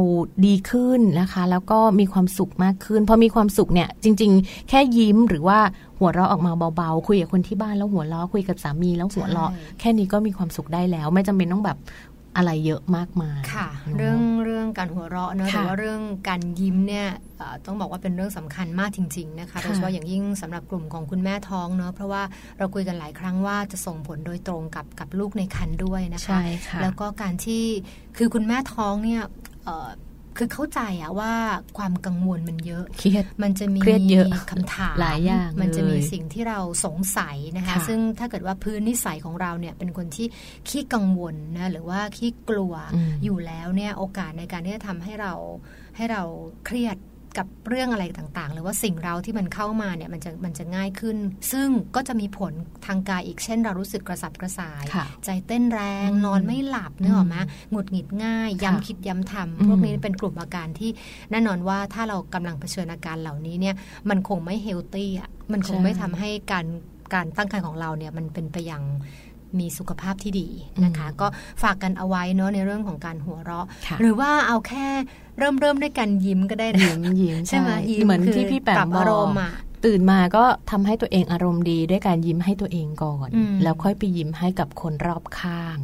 [0.46, 5.60] ดีขึ้นนะคะ แล้วก็มีความสุขมากากขึ้น พอมีความสุขเนี่ยจริง ๆ แค่ยิ้มหรือว่า
[6.00, 11.78] หัวเราะออกมาเบาๆ คุยกับคนที่บ้านแล้วหัวเราะคุยกับสามีแล้วหัวเราะใช่แค่นี้ก็มีความสุขได้แล้ว ไม่จำเป็นต้องแบบ
[12.38, 17.08] อะไรเยอะมากมายค่ะนอะเรื่องเรื่องการหัวเราะเนอะค่ะหรือว่าเรื่องการยิ้มเนี่ย
[17.38, 22.24] เอ่อต้องบอกว่าเป็นเรื่องสำคัญมากจริง ๆ นะคะค่ะโดยเฉพาะอย่างยิ่งสำหรับกลุ่มของคุณแม่ท้องเนอะเพราะว่า
[22.58, 27.64] เราคุยกันหลายครั้งว่าจะส่งผลโดยตรงกับกับลูกในครรภ์ด้วยนะคะใช่ค่ะแล้วก็การที่
[28.18, 29.22] คือคุณแม่ท้องเนี่ย
[29.66, 29.90] เอ่อ
[30.38, 31.34] คือเข้าใจอะว่า
[31.78, 40.28] ความกังวลมันเยอะ เครียด มันจะมีเครียดเยอะคำถามหลายอย่าง มันจะมีเลยสิ่งที่เราสงสัยนะคะค่ะซึ่งถ้าเกิดว่าพื้นนิสัยของเราเนี่ยเป็นคนที่
[40.70, 45.34] ขี้กังวลนะหรือว่าขี้กลัวอืมอยู่แล้วเนี่ยโอกาสในการที่จะทำให้เรา
[45.96, 46.24] ให้เรา
[46.66, 46.98] เครียด
[47.38, 51.18] กับเรื่องอะไรต่างๆ หรือว่าสิ่งเราที่มันเข้ามาเนี่ยมันจะมันจะง่ายขึ้น
[51.52, 52.54] ซึ่งก็จะมีผล
[52.86, 57.36] ทางกายอีกเช่น เรารู้สึกกระสับกระส่ายค่ะใจเต้นแรงอืมนอนไม่หลับเนื้อออกไหม
[57.72, 60.90] หงุดหงิดง่ายค่ะย้ำคิดย้ำทำอืมพวกนี้เป็นกลุ่มอาการที่
[61.32, 63.76] แน่นอนว่าถ้าเรากำลังเผชิญอาการเหล่านี้เนี่ย
[64.10, 66.66] มันคงไม่เฮลตี้อะมันคงไม่ทำให้การ
[67.14, 68.84] การตั้งครรภ์ของเราเนี่ยมันเป็นไปอย่าง
[69.60, 70.48] มีสุขภาพที่ดี
[70.84, 71.28] นะคะ ก็
[71.64, 74.86] ฝากกันเอาไว้เนาะในเรื่องของการหัวเราะค่ะหรือว่าเอาแค่
[75.40, 79.54] เริ่มเริ่มด้วยการยิ้มก็ได้นะยิ้มยิ้มใช่ไหมยิ้มเหมือนคือที่พี่แปมปรับบออารกมณ์อะ
[79.86, 85.78] ตื่นมาก็ทำให้ตัวเองอารมณ์ดีด้วยการยิ้มให้ตัวเองก่อนอืมแล้วค่อยไปยิ้มให้กับคนรอบข้าง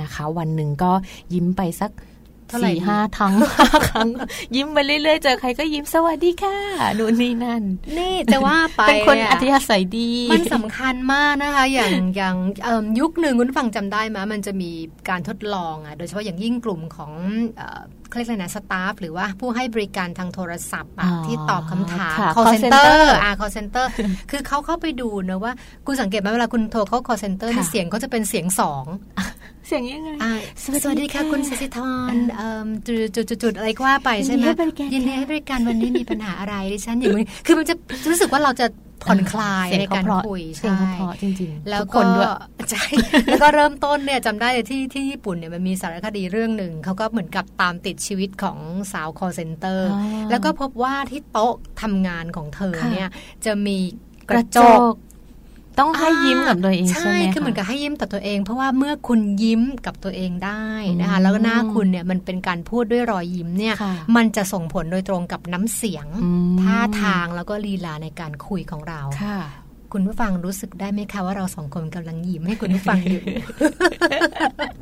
[0.00, 0.92] นะคะ วันหนึ่งก็
[1.34, 2.13] ยิ้มไปสักเท่าไหร่
[2.62, 4.08] สี่ดีห้าครั้งห้าครั้ง
[4.54, 6.56] ยิ้มไปเรื่อยๆ เจอใครก็ยิ้มสวัสดีค่ะ
[6.98, 7.62] นู่นนี่นั่น
[7.98, 14.70] นี่แต่ว่าไปเป็นคนอะอัธยาศัยดี มันสำคัญมากนะคะ อย่างอย่างเอิ่มยุคหนึ่งคุณผู้ฟังจำได้ไหมมันจะมี
[15.08, 17.12] การทดลองอะโดยเฉพาะอย่างยิ่งกลุ่มของ
[18.14, 23.86] เอ่อเขาเรียกอะไรนะสตาฟหรือว่าผู้ให้บริการทางโทรศัพท์อะอ๋อที่ตอบคำถามค่ะ call call center center อ่า call center
[24.30, 25.52] คือเขาเข้าไปดูนะว่า
[25.86, 28.84] คุณสังเกตไหมเวลาคุณโทรเข้า call center ค่ะเนี่ยเสียงเขาจะเป็นเสียงสอง
[29.66, 31.78] เสียงยังไงอ่าสวัสดีสวัสดีค่ะค่ะคุณสิสิธ
[32.12, 37.74] รเอิ่มจุดจุดจุดจุดอะไรก็ว่าไปใช่ไหมยินดีให้บริการยินดีให้บริการวันนี้มีปัญหาอะไรดิฉันอย่างนี้คือมันจะ
[38.10, 38.66] รู้สึกว่าเราจะ
[39.06, 42.28] ผ่อนคลายเสียงในการเขเพราะคุยเสียงเขาใช่เพราะจริงๆ แล้วทุกก็คนด้วย
[42.70, 42.84] ใช่
[43.26, 48.58] แล้วก็เริ่มต้นเนี่ยจำได้เลยที่ที่ญี่ปุ่นเนี่ยมันมีสารคดีเรื่องหนึ่งเขาก็เหมือนกับตามติดชีวิตของ
[48.92, 53.10] สาว call center อ๋อแล้วก็พบว่าที่โต๊ะทำงานของเธอค่ะเนี่ย
[53.46, 53.78] จะมี
[54.30, 54.94] กกระระจจกก
[55.78, 60.64] ต้องให้ยิ้มกับตัวเองใช่ใช่ไหมคือเหมือนกับให้ยิ้มกับตัวเอง เพราะว่าเมื่อคุณยิ้มกับตัวเองได้
[61.00, 69.38] นะคะอืมแล้วก็หน้าคุณเนี่ยมันเป็นการพูดด้วยรอยยิ้มเนี่ยค่ะมันจะส่งผลโดยตรงกับน้ำเสียงอืมท่าทางแล้วก็ลีลาในการคุยของเราค่ะ
[69.92, 73.22] คุณผู้ฟังรู้สึกได้ไหมคะว่าเราสองคนกำลังยิ้มให้คุณผู้ฟังอยู่
[74.12, 74.73] อ้าว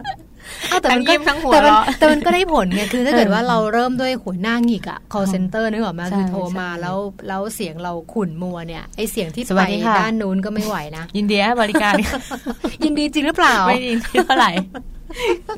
[0.80, 6.96] แต่มันก็ทั้งยิ้มทั้งหัวแต่มันเราะแต่มันก็ได้ผลไงคือถ้าเกิดว่าเราเริ่มด้วยหัวหน้าหงิกอะ call center นึกออกไหมาใช่คือโทรมาใช่แล้ว
[7.28, 11.94] แล้วเสียงเราขุ่นมัวเนี่ยไอเสียงที่สวัไปสดีค่ะด้านนู้นก็ไม่ไหวนะยินดีให้บริการ
[12.84, 13.92] ยินดีจริงหรือเปล่าไม่ดี
[14.26, 14.50] เท่าไหร่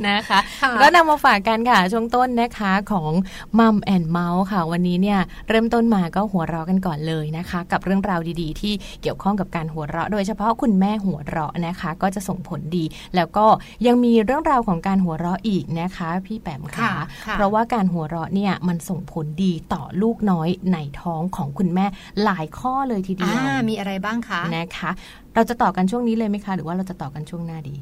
[0.09, 3.12] นะคะค่ะก็นำมาฝากกันค่ะ ช่วงต้นนะคะของ
[3.59, 12.85] มัมแอนเมาส์ค่ะ วันนี้เนี่ยเริ่มต้นมาก็หัวเราะกันก่อนเลยนะคะ กับเรื่องราวดีๆ ที่เกี่ยวข้องกับการหัวเราะ โดยเฉพาะคุณแม่หัวเราะนะคะ ก็จะส่งผลดี
[13.17, 13.47] แล้วก็
[13.87, 16.95] ยังมีเรื่องราวของการหัวเราะอีกนะคะ พี่แปมค่ะค่ะ
[17.27, 21.87] ค่ะเพราะว่าการหัวเราะเนี่ยมันส่งผลดีต่อลูกน้อยในท้องของคุณแม่
[22.25, 24.90] หลายข้อเลยทีเดีอ่ายวมีอะไรบ้างคะนะคะ
[25.35, 27.77] เราจะต่อกันช่วงนี้เลยไหมคะ หรือว่าเราจะต่อกันช่วงหน้าดี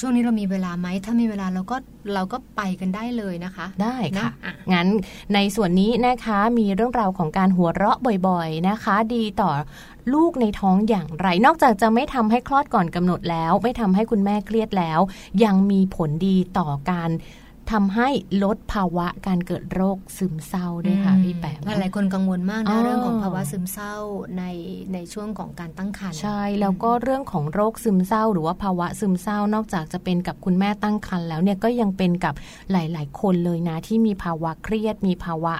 [0.00, 1.76] ช่วงนี้เรามีเวลาไหม ถ้ามีเวลาเราก็
[2.14, 4.88] เราก็ไปกันได้เลยนะคะ ได้ค่ะนะอะงั้น
[5.34, 9.50] ในส่วนนี้นะคะมีเรื่องราวของการหัวเราะบ่อยๆนะคะ ดีต่อ
[10.14, 15.00] ลูกในท้องอย่างไร นอกจากจะไม่ทำให้คลอดก่อนกำหนดแล้ว ไม่ทำให้คุณแม่เครียดแล้ว
[15.44, 17.10] ยังมีผลดีต่อการ
[17.72, 18.08] ทำให้
[18.44, 23.94] ลดภาวะการเกิดโรคซึมเศร้าด้วยค่ะพี่แปมหลายๆคนกังวลมากอ๋นะอเรื่องของภาวะซึมเศร้า
[24.38, 24.44] ใน
[24.92, 32.34] ในช่วงของการตั้งครรภ์ใช่แล้วก็เรื่องของโรคซึมเศร้า หรือว่าภาวะซึมเศร้านอกจากจะเป็นกับคุณแม่ตั้งครรภ์แล้วเนี่ยก็ยังเป็นกับ
[32.72, 35.54] หลาย ๆ คนเลยนะที่มีภาวะเครียดมีภาวะ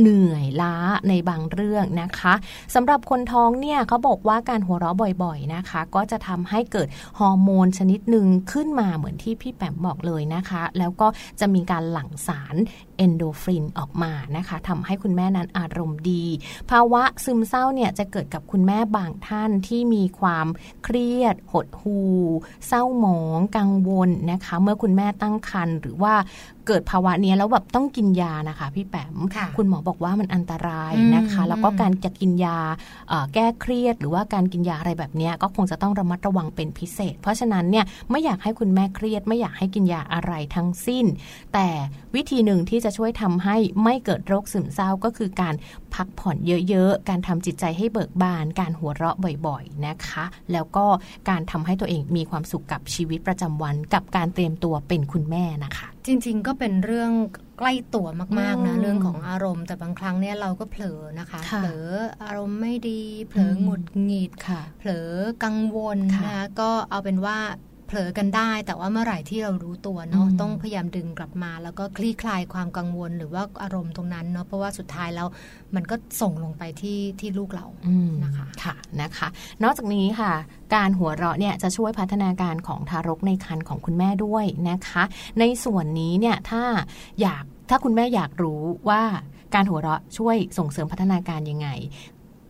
[0.00, 0.76] เหนื่อยล้า
[1.08, 2.34] ในบางเรื่องนะคะ
[2.74, 11.08] สำหรับคนท้องเนี่ยเขาบอกว่าการหัวเราะบ่อยๆนะคะ ก็จะทำให้เกิดฮอร์โมนชนิดหนึ่งขึ้นมาเหมือนที่พี่แปมบอกเลยนะคะ แล้วก็
[11.40, 12.56] จะมีการหลั่งสาร
[12.96, 16.24] เอนโดฟินออกมานะคะทำให้คุณแม่นั้นอารมณ์ดี
[16.70, 20.46] ภาวะซึมเศร้าเนี่ยจะเกิดกับคุณแม่บางท่านที่มีความ
[20.84, 22.16] เครียด หดหู่
[22.66, 26.14] เศร้าหมอง กังวลนะคะ เมื่อคุณแม่ตั้งครรภ์หรือว่า
[26.66, 32.58] เกิดภาวะเนี้ยแล้วแบบต้องกินยานะคะ พี่แปมค่ะคุณหมอบอกว่ามันอันตรายนะคะอืมแล้วก็การจะกินยา
[33.08, 41.06] เอ่อแก้เครียด หรือว่าการกินยาอะไรแบบเนี้ยก็คงจะต้องระมัดระวังเป็นพิเศษ เพราะฉะนั้นเนี่ยไม่อยากให้คุณแม่เครียด ไม่อยากให้กินยาอะไรทั้งสิ้น
[41.54, 41.68] แต่
[42.14, 45.54] วิธีหนึ่งที่จะช่วยทำให้ไม่เกิดโรคซึมเศร้าก็คือการ
[45.94, 46.36] พพักผ่อน
[46.68, 50.84] เยอะๆ การทำจิตใจให้เบิกบาน การหัวเราะบ่อยๆนะคะ แล้วก็
[51.28, 57.12] การทำให้ตัวเองมีความสุขกับชีวิตประจำวัน กับการเตรียมตัวเป็นคุณแม่นะคะ จริง ๆ ก็เป็นเรื่อง
[57.58, 58.06] ใกล้ตัว
[58.40, 61.88] มากๆนะอืมเรื่องของอารมณ์แต่บางครั้งเนี่ยเราก็เผลอนะคะค่ะเผลอ
[62.22, 65.10] อารมณ์ไม่ดีเผลอหงุดหงิดค่ะเผลอ
[65.44, 67.38] กังวลค่ะนะคะก็เอาเป็นว่า
[67.86, 75.28] เผลอกันได้ แต่ว่าเมื่อไหร่ที่เรารู้ตัวเนาะอืมต้องพยายามดึงกลับมา แล้วก็คลี่คลายความกังวลหรือว่าอารมณ์ตรงนั้นเนาะเพราะว่าสุดท้ายแล้ว
[75.74, 79.28] มันก็ส่งลงไปที่ที่ลูกเราอืมนะคะค่ะนะคะ
[79.62, 80.32] นอกจากนี้ค่ะ
[80.74, 85.02] การหัวเราะเนี่ยจะช่วยพัฒนาการของทารกในครรภ์ของคุณแม่ด้วยนะคะ
[85.40, 86.62] ในส่วนนี้เนี่ยถ้า
[87.20, 89.02] อยากถ้าคุณแม่อยากรู้ว่า
[89.54, 91.68] การหัวเราะช่วยส่งเสริมพัฒนาการยังไง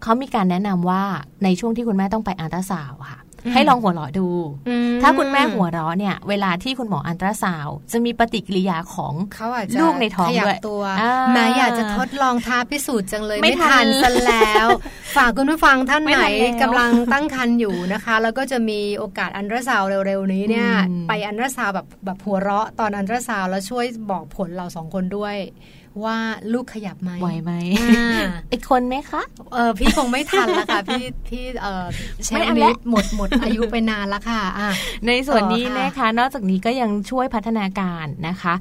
[0.02, 1.02] เขามีการแนะนำว่า
[1.44, 4.28] ในช่วงที่คุณแม่ต้องไปอัลตราซาวด์ค่ะอืม ให้ลองหัวเราะดู
[5.02, 14.66] ถ้าคุณแม่หัวเราะเนี่ย เวลาที่คุณหมออัลตราซาวด์จะมีปฏิกิริยาของเขาอาจจะลูกในท้องขยัด้บวยตัวอ่าแม้อยากจะทดลองท้าพิสูจน์จังเลยไม่ไม่ทัทันนซะแล้ว
[15.16, 25.36] ฝากคุณผู้ฟังท่านไม่ไหนทันแล้วกำลังตั้งครรภ์อยู่นะคะ แล้วก็จะมีโอกาสอันตราซาวด์เร็วๆนี้เนี่ยอืมไปอันตราซาวด์แบบแบบหัวเราะตอนอันตราซาวด์แล้วช่วยบอกผลเราสองคนด้วย
[26.04, 26.16] ว่า
[26.52, 29.22] ลูกขยับไหมไหวไหมอ่าอีกคนไหมคะ
[29.52, 31.84] เออพี่คงไม่ทันละค่ะ พี่พี่เออ
[32.24, 34.70] เชไม่ฟเอานี้ละหมดหมดอายุไปนานแล้วค่ะอะ
[35.06, 38.54] ในส่วนนี้ต่อค่ะนะคะ นอกจากนี้ก็ยังช่วยพัฒนาการนะคะ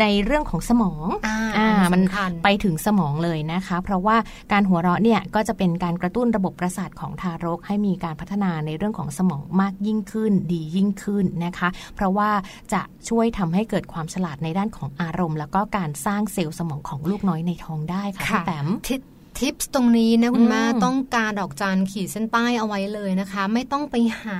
[0.00, 4.16] ในเรื่องของสมองอ่าอ่าอันนี้มันสำคัญไปถึงสมองเลยนะคะ เพราะว่า
[4.52, 12.30] การหัวเราะเนี่ยก็จะเป็นการกระตุ้นระบบประสาทของทารก ให้มีการพัฒนาในเรื่องของสมองมากยิ่งขึ้น ดียิ่งขึ้นนะคะ เพราะว่า
[12.72, 18.68] จะช่วยทำให้เกิดความฉลาดในด้านของอารมณ์ แล้วก็การสร้างเซลล์สมองของลูกน้อยในท้องได้ค่ะพี่แปม
[19.38, 24.38] ทิทิปส์ตรงนี้นะคุณแม่อืมต้องการดอกจันขีดเส้นใต้เอาไว้เลยนะคะ ไม่ต้องไปหา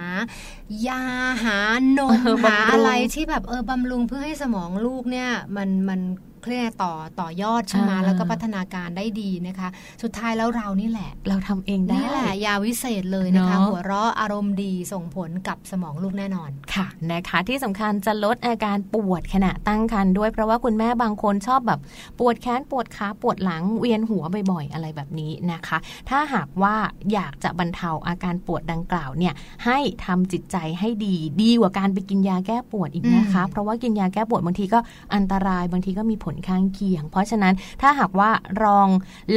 [0.86, 1.02] ยา
[1.44, 1.60] หา
[1.98, 6.00] นมเออบำรุงหาอะไรที่แบบเออบำรุงเพื่อให้สมองลูกเนี่ยมันมัน
[6.44, 9.68] เครียดต่อต่อยอดใช่ไหมอ่าแล้วก็พัฒนาการได้ดีนะคะ
[10.02, 21.80] สุดท้ายแล้วเรานี่แหละ เราทำเองได้นี่แหละยาวิเศษเลยนะคะเนอะหัวเราะอารมณ์ดีส่งผลกับสมองลูกแน่นอนค่ะนะคะที่สำคัญจะลดอาการปวดขณะตั้งครรภ์ด้วยเพราะว่าคุณแม่บางคนชอบแบบ
[22.18, 25.78] ปวดแขนปวดขาปวดหลังเวียนหัวบ่อยๆ อะไรแบบนี้นะคะ
[26.08, 26.74] ถ้าหากว่า
[27.12, 29.34] อยากจะบรรเทาอาการปวดดังกล่าวเนี่ย
[29.64, 34.78] ให้ทำจิตใจให้ดีดีกว่าการไปกินยาแก้ปวดอีกนะคะอืมเพราะว่ากินยาแก้ปวดบางทีก็
[35.14, 38.30] อันตรายบางทีก็มีผลข้างเคียง เพราะฉะนั้นถ้าหากว่า
[38.64, 38.88] ลอง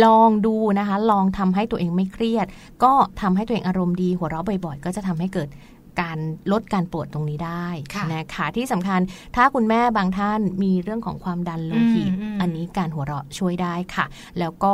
[0.03, 2.45] ลองดูนะคะ ลองทำให้ตัวเองไม่เครียด
[2.83, 5.49] ก็ทำให้ตัวเองอารมณ์ดีหัวเราะบ่อย ๆ ก็จะทำให้เกิด
[6.01, 6.17] การ
[6.51, 8.99] ลดการปวดตรงนี้ได้ค่ะนะคะที่สำคัญ
[9.35, 14.05] ถ้าคุณแม่บางท่านมีเรื่องของความดันโลหิตอืมอืมอันนี้การหัวเราะช่วยได้ค่ะ
[14.39, 14.73] แล้วก็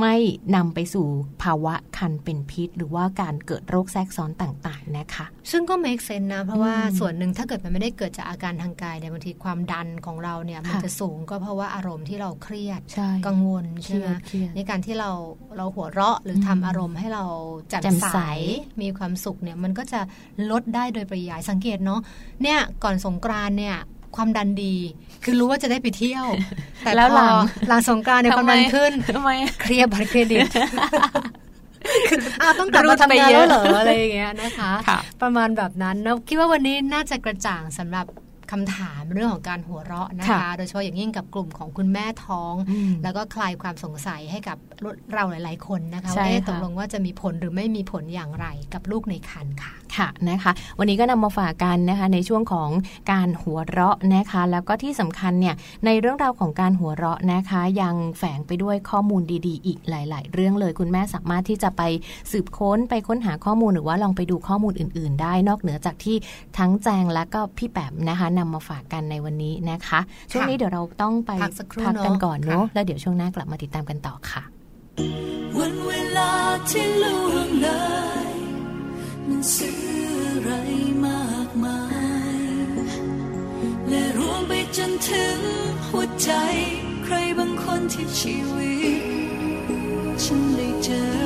[0.00, 0.14] ไม่
[0.54, 1.06] นำไปสู่
[1.42, 15.10] ภาวะคันเป็นพิษ หรือว่าการเกิดโรคแทรกซ้อนต่างๆนะคะ ซึ่งก็ make sense นะ เพราะว่าอืมส่วนหนึ่งถ้าเกิดมันไม่ได้เกิดจากอาการทางกายเนี่ยบางทีความดันของเราเนี่ยมันค่ะจะสูงก็เพราะว่าอารมณ์ที่เราเครียดใช่กังวลเคใช่รีไหมยดเครียดในการที่เรา
[15.56, 17.24] เราหัวเราะหรืออมทำอารมณ์ให้เรา
[17.70, 18.18] แจ่มแจ่มใสใส
[18.82, 20.00] มีความสุขเนี่ยมันก็จะ
[20.50, 22.00] ลดได้โดยปริยายสังเกตเนาะ
[22.42, 23.76] เนี่ยก่อนสงกรานต์เนี่ย
[24.16, 24.74] ความดันดี
[25.24, 26.26] คือรู้ว่าจะได้ไปเที่ยว
[26.84, 27.34] แต่แล้วพหลัอง
[27.68, 29.30] หลังสงกรานต์เนี่ยความดันขึ้นทำไม
[29.62, 30.46] เครียดบัตรเครดิต
[32.08, 38.06] คืออ้าวต้องกลับรูมาดทำไปงานเยแล้อะวเหรออะไรอย่างเงี้ยนะคะค่ะประมาณแบบนั้นนะคิดว่าวันนี้น่าจะกระจ่างสำหรับ
[38.52, 44.56] คำถามเรื่องของการหัวเราะนะคะค่ะโดยเฉพาะอย่างยิ่งกับกลุ่มของคุณแม่ท้องอืมแล้วก็คลายความสงสัยให้กับ
[45.14, 52.70] เราหลาย ๆ คนนะคะใช่ว่าเอ๊ะค่ะตกลงว่าจะมีผลหรือไม่มีผลอย่างไรกับลูกในครรภ์ค่ะค่ะนะคะ วันนี้ก็นำมาฝากกันนะคะในช่วงของ
[53.12, 55.54] การหัวเราะนะคะ แล้วก็ที่สำคัญเนี่ย
[55.86, 61.82] ในเรื่องราวของการหัวเราะนะคะ ยังแฝงไปด้วยข้อมูลดีๆ อีกหลาย ๆ เรื่องเลยคุณแม่สามารถที่จะไป
[62.32, 66.16] สืบค้นไปค้นหาข้อมูลหรือว่าลองไปดูข้อมูลอื่น ๆ ได้นอกเหนือจากที่
[66.58, 74.42] ทั้งแจงและก็พี่แปมนะคะนำมาฝากกันในวันนี้นะคะ ช่วงนี้เดี๋ยวเราต้องไปพักสักครู่พักันเนอะก่อนเนาะค่ะแล้วเดี๋ยวช่วงหน้ากลับมาติดตามกันต่อค่ะ
[75.58, 76.32] วันเวลา
[76.70, 77.68] ที่ล่วงเล
[78.28, 78.32] ย
[79.28, 79.80] มันซื้อ
[80.26, 80.50] อะไร
[81.06, 81.80] มากมา
[82.36, 82.40] ย
[83.88, 85.38] และรวมไปจนถึง
[85.88, 86.30] หัวใจ
[87.04, 89.02] ใครบางคนที่ชีวิต
[90.22, 91.25] ฉันได้เจอ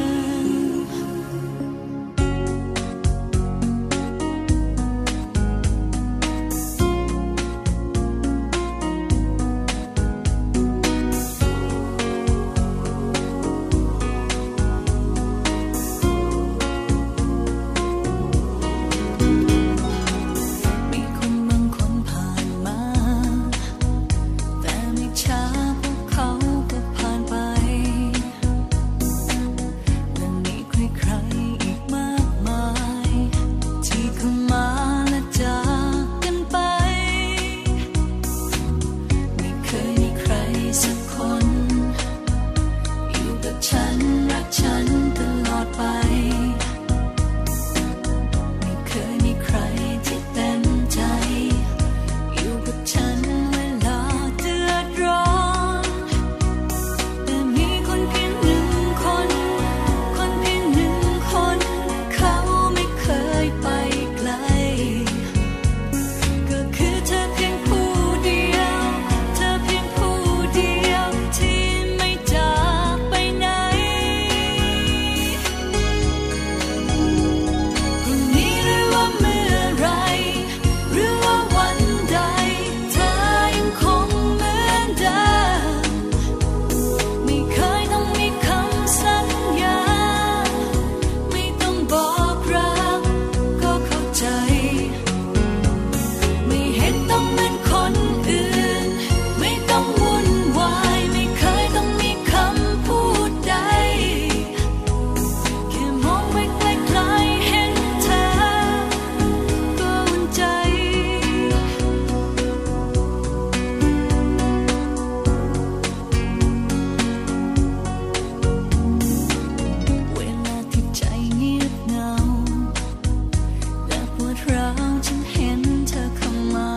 [124.81, 126.69] เอาฉันเห็นเธอเข้ามา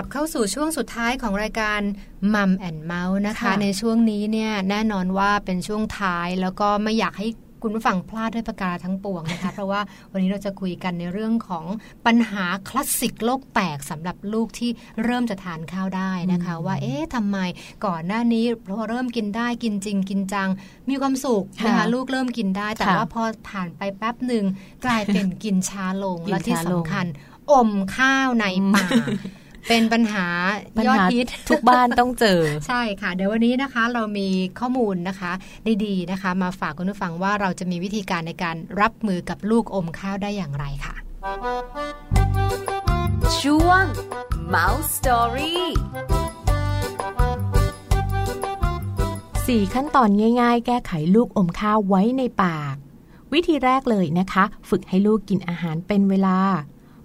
[0.00, 1.80] ลับเข้าสู่ช่วงสุดท้ายของรายการ
[2.34, 7.28] มัมแอนเมาส์นะคะค่ะในช่วงนี้เนี่ยแน่นอนว่าเป็นช่วงท้ายแล้วก็ไม่อยากให้
[7.62, 9.80] คุณผู้ฟังพลาดด้วยประการทั้งปวงนะคะ เพราะว่า
[10.12, 11.64] วันนี้เราจะคุยกันในเรื่องของ
[12.06, 14.70] ปัญหาคลาสสิกโลกแตกสำหรับลูกที่
[15.04, 17.38] เริ่มจะทานข้าวได้นะคะ ว่าเอ๊ะทำไม
[17.86, 18.44] ก่อนหน้านี้
[18.76, 20.48] พอเริ่มกินได้กินจริง กินจัง
[20.88, 24.44] มีความสุขนะคะค่ะลูกเริ่มกินได้ แต่ค่ะว่าพอผ่านไปแป๊บหนึ่ง
[24.84, 27.06] กลายเป็นกินช้าลงกินและที่ช้าลงสำคัญ
[27.52, 28.44] อมข้าวใน
[28.74, 28.90] ปาก
[29.68, 30.26] เป็นปัญหา
[30.78, 34.28] ปัญยอดหาฮิตทุกบ้านต้องเจอ ใช่ค่ะ เดี๋ยววันนี้นะคะเรามี
[34.60, 35.32] ข้อมูลนะคะ
[35.84, 40.94] ดีๆนะคะ มาฝากคุณผู้ฟังว่าเราจะมีวิธีการในการรับมือกับลูกอมข้าวได้อย่างไรค่ะ
[43.40, 43.84] ช่วง
[44.54, 45.58] Mouse Story
[48.44, 50.08] 4 ขั้นตอน
[50.40, 52.74] ง่าย ๆ แก้ไขลูกอมข้าวไว้ในปาก
[53.32, 56.38] วิธีแรกเลยนะคะ ฝึกให้ลูกกินอาหารเป็นเวลา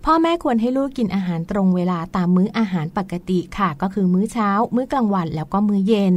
[0.07, 6.13] พ่อแม่ควรให้ลูกกินอาหารตรงเวลาตามมื้ออาหารปกติค่ะ ก็คือมื้อเช้า มื้อกลางวันแล้วก็มื้อเย็น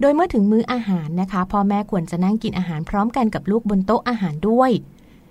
[0.00, 4.70] โดยเมื่อถึงมื้ออาหารนะคะพ่อแม่ควรจะนั่งกินอาหารพร้อมกันกับลูกบนโต๊ะอาหารด้วย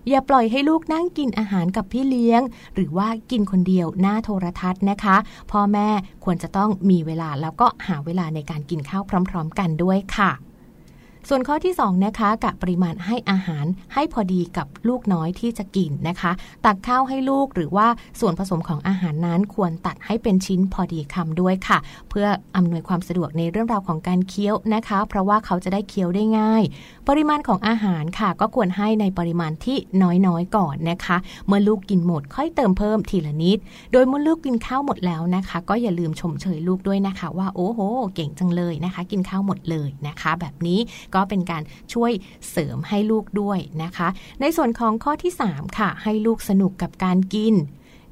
[0.10, 2.42] อย่าปล่อยให้ลูกนั่งกินอาหารกับพี่เลี้ยง
[2.76, 5.18] หรือว่ากินคนเดียวหน้าโทรทัศน์นะคะ
[5.52, 5.90] พ่อแม่
[6.24, 10.32] ควรจะต้องมีเวลาแล้วก็หาเวลาในการกินข้าวพร้อม ๆ กันด้วยค่ะ
[11.30, 16.32] ส่วนข้อที่2นะคะกะปริมาณให้อาหารให้พอดีกับลูกน้อยที่จะกินนะคะ
[16.66, 17.88] ตักข้าวให้ลูกหรือว่า
[18.20, 21.78] ส่วนผสมของอาหารนั้นควรตัดให้เป็นชิ้นพอดีคำด้วยค่ะ
[22.10, 26.64] เพื่ออำนวยความสะดวกในเรื่องราวของการเคี้ยวนะคะ เพราะว่าเขาจะได้เคี้ยวได้ง่าย
[27.10, 31.18] ปริมาณของอาหารค่ะ ก็ควรให้ในปริมาณที่น้อยๆก่อนนะคะ
[31.48, 33.58] เมื่อลูกกินหมดค่อยเติมเพิ่มทีละนิด
[33.92, 37.80] โดยเมื่อลูกกินข้าวหมดแล้วนะคะ ก็อย่าลืมชมเชยลูกด้วยนะคะ ว่าโอ้โห
[38.16, 40.80] เก่งจังเลยนะคะ กินข้าวหมดเลยนะคะ แบบนี้
[41.16, 42.12] ก็เป็นการช่วย
[42.50, 44.08] เสริมให้ลูกด้วยนะคะ
[44.42, 47.56] ในส่วนของข้อที่ 3 ค่ะ ให้ลูกสนุกกับการกิน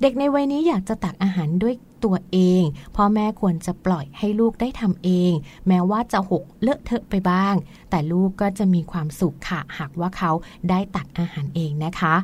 [0.02, 2.64] เด็กในวัยนี้อยากจะตักอาหารด้วยตัวเอง
[2.96, 5.32] พ่อแม่ควรจะปล่อยให้ลูกได้ทำเอง
[5.68, 7.56] แม้ว่าจะหกเลอะเทอะไปบ้าง
[7.90, 10.32] แต่ลูกก็จะมีความสุขค่ะ หากว่าเขา
[10.70, 12.16] ได้ตักอาหารเองนะคะ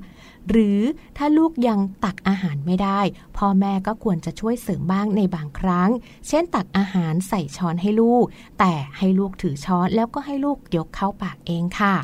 [0.50, 0.80] หรือ
[1.18, 3.00] ถ้าลูกยังตักอาหารไม่ได้
[3.38, 5.90] พ่อแม่ก็ควรจะช่วยเสริมบ้างในบางครั้ง
[6.28, 8.26] เช่นตักอาหารใส่ช้อนให้ลูก
[8.60, 11.96] แต่ให้ลูกถือช้อนแล้วก็ให้ลูกยกเข้าปากเองค่ะ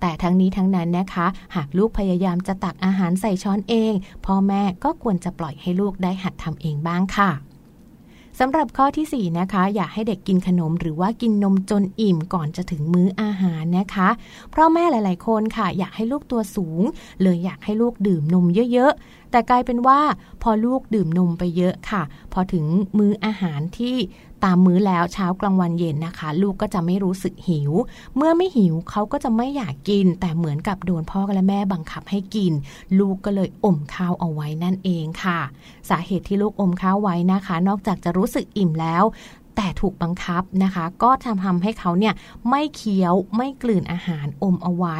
[0.00, 1.26] แต่ทั้งนี้ทั้งนั้นนะคะ
[1.56, 3.92] หากลูกพยายามจะตักอาหารใส่ช้อนเอง
[4.26, 7.30] พ่อแม่ก็ควรจะปล่อยให้ลูกได้หัดทำเองบ้างค่ะ
[8.40, 14.08] สำหรับข้อทีสี่4 นะคะ อยากให้เด็กกินขนมหรือว่ากินนมจนอิ่มก่อนจะถึงมื้ออาหารนะคะ
[14.50, 16.82] เพราะแม่หลาย ๆ คนค่ะ อยากให้ลูกตัวสูง
[17.22, 20.00] เลยอยากให้ลูกดื่มนมเยอะ ๆ แต่กลายเป็นว่า
[20.42, 22.64] พอลูกดื่มนมไปเยอะค่ะ พอถึง
[22.98, 23.96] มื้ออาหารที่
[24.44, 27.72] ตามมื้อแล้วเช้ากลางวันเย็นนะคะ ลูกก็จะไม่รู้สึกหิว
[28.16, 32.52] เมื่อไม่หิวเขาก็จะไม่อยากกิน แต่เหมือนกับโดนพ่อและแม่บังคับให้กิน
[32.98, 35.40] ลูกก็เลยอมข้าวเอาไว้นั่นเองค่ะ
[35.90, 39.04] สาเหตุที่ลูกอมข้าวไว้นะคะ นอกจากจะรู้สึกอิ่มแล้ว
[39.56, 42.14] แต่ถูกบังคับนะคะ ก็ทำทำให้เขาเนี่ย
[42.50, 44.98] ไม่เคี้ยวไม่กลืนอาหารอมเอาไว้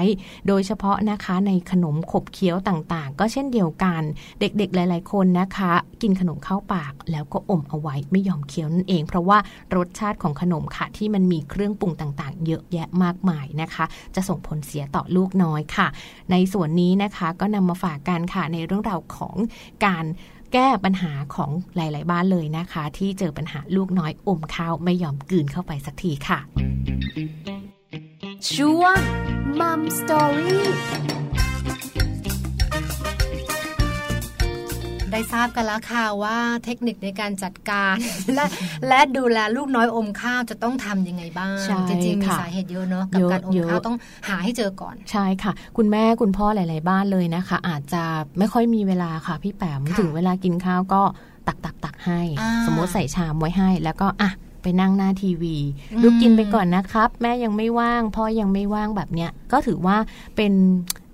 [0.48, 4.02] โดยเฉพาะนะคะในขนมขบเคี้ยวต่างๆ ก็เช่นเดียวกัน
[4.40, 9.38] เด็กๆหลาย ๆ คนนะคะ กินขนมเข้าปากแล้วก็อมเอาไว้ไม่ยอมเคี้ยวนั่นเอง เพราะว่า
[9.76, 13.84] รสชาติของขนมค่ะที่มันมีเครื่องปรุงต่างๆ เยอะแยะมากมายนะคะ
[14.14, 15.86] จะส่งผลเสียต่อลูกน้อยค่ะ
[16.30, 19.36] ในส่วนนี้นะคะก็นำมาฝากกันค่ะในเรื่องราวของ
[19.84, 20.04] การ
[20.53, 26.38] แก้ปัญหาของหลาย ๆ บ้านเลยนะคะ ที่เจอปัญหาลูกน้อยอมข้าวไม่ยอมกืนเข้าไปสักทีค่ะ
[28.53, 28.99] ช่วง
[29.61, 30.66] มัมสตอรี่
[35.16, 37.96] ได้ทราบกันแล้วค่ะว่าเทคนิคในการจัดการ
[38.34, 38.44] และ
[38.88, 43.96] และดูแลลูกน้อยอมข้าวจะต้องทำยังไงบ้างใช่จริงๆมีค่ะสาเหตุเยอะเนาะกับเยอะการอมเยอะข้าวต้อง
[44.28, 48.02] หาให้เจอก่อน ใช่ค่ะ คุณแม่คุณพ่อหลาย ๆ บ้านเลยนะคะ อาจจะ
[48.38, 51.02] ไม่ค่อยมีเวลาค่ะพี่แปมค่ะถึงเวลากินข้าวก็
[51.48, 54.30] ตักตักตักให้อ่าสมมติใส่ชามไว้ให้ แล้วก็อะ
[54.62, 55.56] ไปนั่งหน้าทีวี
[55.92, 59.96] อืมลูกกินไปก่อนนะครับ แม่ยังไม่ว่างพ่อยังไม่ว่างแบบเนี้ยก็ถือว่า
[60.36, 60.52] เป็น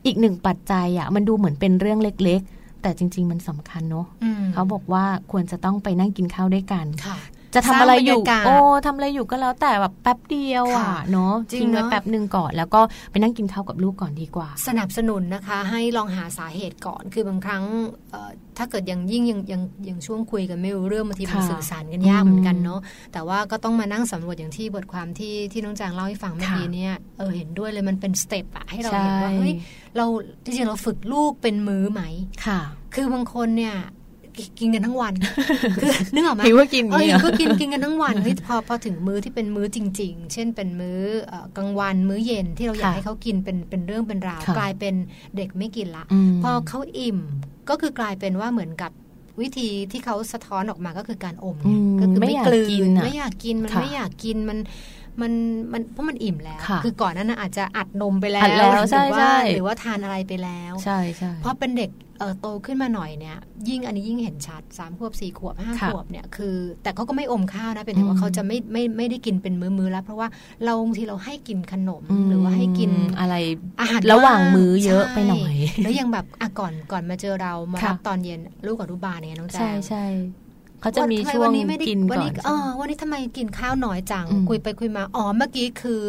[0.06, 7.18] อีกหนึ่งปัจจัยอะมันดูเหมือนเป็นเรื่องเล็กๆ แต่จริง ๆ มันสำคัญเนาะอืมเขาบอกว่าควรจะต้องไปนั่งกินข้าวด้วยกันค่ะ
[7.54, 12.80] จะทำอะไรอยู่สร้างบรรยากาศโอ้ทำอะไรอยู่ก็แล้วแต่แบบแป๊บเดียวอะค่ะเนาะจริงทิ้งไว้เนอะแป๊บหนึ่งก่อน แล้วก็
[13.10, 17.64] ไปนั่งกินข้าวกับลูกก่อนดีกว่า สนับสนุนนะคะ ให้ลองหาสาเหตุก่อน คือบางครั้ง
[18.10, 22.80] เอ่อถ้าเกิดยังยิ่งยังยังยังช่วงคุยกันไม่รู้เรื่องบางทีมันค่ะสื่อสารกันยากเหมือนกันเนาะ
[23.12, 29.52] แต่ว่าก็ต้องมานั่งสำรวจอย่างที่บทความที่ที่น้องจางเล่าให้ฟังเมื่อค่ะกี้เนี่ยเออเห็นด้วยเลยมันเป็นสเต็ปอะให้เราใช่เห็นว่าเฮ้ย
[29.96, 30.06] เรา
[30.44, 32.02] จริงๆเราฝึกลูกเป็นมือไหม
[32.46, 32.60] ค่ะ
[32.94, 33.74] คือบางคนเนี่ย
[34.58, 35.14] กินกันทั้งวัน
[35.82, 44.94] คือนึกออกไหมหิวก็กินเออเนี่หิยวก็กินกินกันทั้งวันเฮ้ยพอพอถึงมื้อที่เป็นมื้อจริง ๆ เช่นเป็นมื้อเอ่อกลางวันมื้อเย็นที่เราอยากค่ะให้เขากินเป็นเป็นเรื่องเป็นราวค่ะกลายเป็น
[45.36, 47.18] เด็กไม่กินละมพอเขาอิ่ม
[47.68, 48.92] ก็คือกลายเป็นว่าเหมือนกับ
[49.40, 54.58] วิธีที่เขาสะท้อนออกมาก็คือการอมอืไงมก็คือไม่ไม่อยากกลืกินนอะไม่อยากกินมันค่ะไม่อยากกินมัน
[55.20, 55.32] มัน
[55.72, 70.28] มันเพราะมันอิ่มแล้วค่ะอก่อนหนั้นนะอาจจะอัดนมไปแล้อัวดแล้วหรือใช่ว่าใช่หรือว่าทานอะไรไปแล้ว ใช่ใช่พอเป็นเด็กเอ่อ โตขึ้นมาหน่อยเนี่ย ยิ่งอันนี้ยิ่งเห็นชัดสามขวบสี่ขวบห้าค่ะขวบเนี่ยคือ แต่เขาก็ไม่อมข้าวนะเป็นแต่ว่าอืมเขาจะไม่ไม่ไม่ได้กินเป็นมื้อๆแล้ว เพราะว่า
[70.64, 73.34] เราบางทีเราให้กินขนมมหรือว่าให้กินอะไร
[73.80, 80.06] อาหารระหว่างบ้มื้อเยอะใช่ไปหน่อย แล้วยังแบบอะก่อนก่อนมาเจอเรามาค่ะรับตอนเย็นลูกกับลูกบาลเนี่ยน้องแจใช่งใช่
[80.80, 86.00] เขาจะมีทำไช่วงนนี้ไม่ได้กินวันก่อนี้นเออวันนี้ทำไมกินข้าวน้อยจังอืมคุยไปคุยมา อ๋อ เมื่อกี้คือ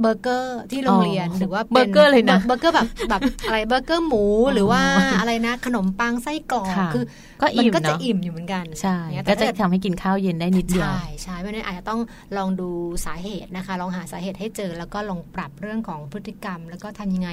[0.00, 4.24] เบอร์เกอร์ที่โรงเรียนอ๋อหรือว่าป็นเบอร์เกอร์เลยนะเบอร์เกอร์แบบแบบอะไรเบอร์เกอร์หมู
[4.54, 4.82] หรือว่า
[5.20, 7.04] อะไรนะ ขนมปังไส้กรอกค่ะคือ
[7.40, 12.00] ก็มันอิ่มก็จะเนาะอิ่มอยู่เหมือนกันใช่เนี่ยก็แต่จะถ้าทำให้กินข้าวเย็นได้นิดเดียวใช่ใช่เพราะฉะนั้นอาจจะต้อง
[12.36, 12.68] ลองดู
[13.04, 17.30] สาเหตุนะคะ ลองหาสาเหตุให้เจอแล้วก็ลองปรับเรื่องของพฤติกรรม แล้วก็ทำยังไง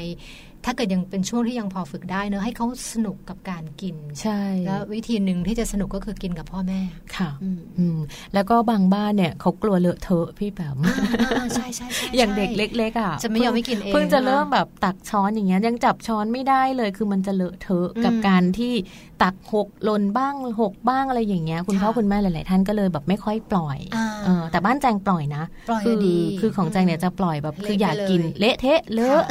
[0.66, 6.80] ถ้าเกิดยังเป็นช่วงที่ยังพอฝึกได้เนอะให้เขาสนุกกับการกิน ใช่ แล้ววิธีหนึ่งที่จะสนุกก็คือกินกับพ่อแม่
[7.16, 8.00] ค่ะอืมอืม
[8.34, 18.74] แล้วก็บางบ้านเนี่ยเขากลัวเลอะเทอะพี่แบบอ่าอ่าใช่ใช่ใช่อย่างเด็กใช่เล็กๆอะจะไม่ยอมให้กินเองเพิ่งจะใช่ไหมเริ่มแบบตักช้อนอย่างเงี้ยยังจับช้อนไม่ได้เลยคือมันจะเลอะเทอะอืมกับการที่
[19.24, 29.24] ตักหกหล่นบ้างหกบ้างอะไรอย่างเงี้ยคุณพ่อค่ะคุณแม่หลาย ๆ ท่านก็เลยแบบไม่ค่อยปล่อยอ่าเออแต่บ้านแจงปล่อยนะปล่อยคืดีคือของแจงเนี่ยจะปล่อยแบบเละคืออยากไปเลยกินเละเทะเลอะ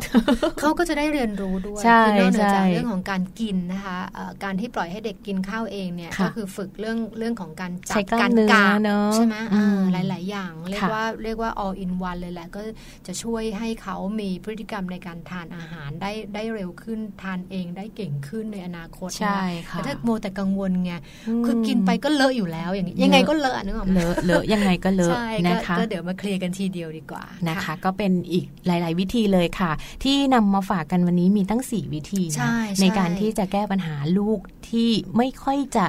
[0.60, 12.62] เขาก็จะได้เรียนรู้ด้วยใช่คือนอกเหนือจากใช่เรื่องของการกินนะคะเอ่อการที่ปล่อยให้เด็กกินข้าวเองเนี่ยค่ะก็คือฝึกเรื่องเรื่องของการจัใช้บกล้ามการเนื้อกะเนอะใช่ไหมอือ่ามหลาย ๆ อย่าง เรียกค่ะว่าเรียกว่า all in one เลยแหละ ก็
[13.06, 20.92] จะช่วยให้เขามีพฤติกรรมในการทานอาหารได้ได้เร็วขึ้นทานเองได้เก่งขึ้นในอนาคตใช่นค่ะแต่ถ้าโมวแต่กังวลไง
[21.40, 29.72] มคือกินไปก็เลอะอยู่แล้วอย่างนี้ยังไงก็เลอะนึกออกไหมเลอะเลอะยังไงก็เลอะใช่นะก็คะก็เดี๋ยวมาเคลียร์กันทีเดียวดีกว่านะคะค่ะก็เป็นอีกหลาย ๆ วิธีเลยค่ะ
[30.04, 35.84] ที่นำมาฝากกันวันนี้มีตั้ง 4 วิธีใช่นะใช่ในการที่จะแก้ปัญหาลูกที่ไม่ค่อยจะ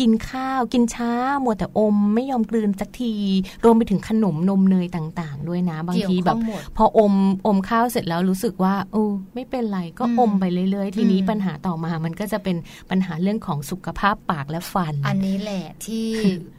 [0.00, 1.12] กินข้าวกินช้า
[1.44, 3.14] มัวแต่อม ไม่ยอมกลืนสักที
[3.64, 7.14] รวมไปถึงขนมนมเนยต่างๆ ด้วยนะ บางทีแบบเกี่ยวข้องหมดพออม
[7.46, 12.56] อมข้าวเสร็จแล้วรู้สึกว่าเออไม่เป็นไรก็อืมอมไปเรื่อยๆ ทีนี้อืมปัญหาต่อมามันก็จะเป็น
[12.90, 16.06] ปัญหาเรื่องของสุขภาพปากและฟัน อันนี้แหละที่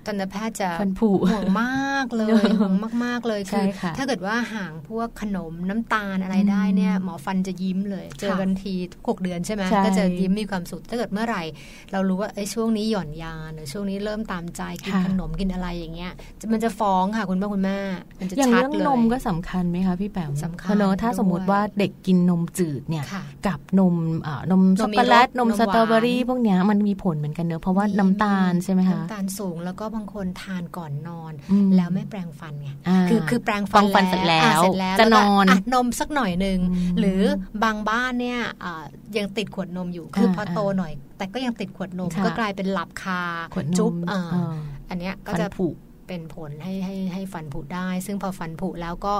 [0.05, 2.73] ทันตแพทย์จะฟันผุห่วงมากเลยห่วง
[3.05, 11.43] มาก ๆเลยใช่คือค่ะถ้าเกิดว่าห่างพวกขนมน้ำตาลอะไรอืมได้เนี่ยหมอฟันจะยิ้มเลย เจอกันทีทุกหกเดือนใช่ไหมใช่ก็จะยิ้มมีความสุขถ้าเกิดเมื่อไหร่
[11.91, 16.11] เรารู้ว่าไอ้ช่วงนี้หย่อนยานหรือช่วงนี้เริ่มตามใจกินค่ะขนมกินอะไรอย่างเงี้ย
[16.53, 17.79] มันจะฟ้องค่ะคุณพ่อคุณแม่
[18.19, 37.21] มันจะอย่างชัดเรื่องเลยนมก็สำคัญไหมคะพี่แปมสำคัญเพราะเนอะถ้าด้วยสมมติว่าเด็กกินนมจืดเนี่ยค่ะกับนมเอ่อนมนช็อกมมีโกแลตรสนมนมสตรอเบอรี่หวานพวกเนี้ยมันมีผลเหมือนกันเนอะเพราะว่าน้ำตาลใช่ไหมคะน้ำตาลสูงแล้วก็บางคนทานก่อนนอนอืมแล้วไม่แปรงฟันไงอ่าคือคือแปรงแปรงฟันเสร็จแล้วอะเสร็จแล้วจะแล้วก็นอนอะนมสักหน่อยหนึ่งอืมหรือ
[37.63, 38.83] บางบ้านเนี่ยอะ
[39.17, 43.21] ยังติดขวดนมอยู่คืออาพอโตอ่าหน่อย แต่ก็ยังติดขวดนมค่ะก็กลายเป็นหลับคา
[43.53, 44.53] ขวดนมจุ๊บอ่าเออ
[44.89, 45.67] อันเนี้ยก็ฟันจะผุ
[46.07, 49.13] เป็นผลให้ให้ให้ฟันผุได้ ซึ่งพอฟันผุแล้วก็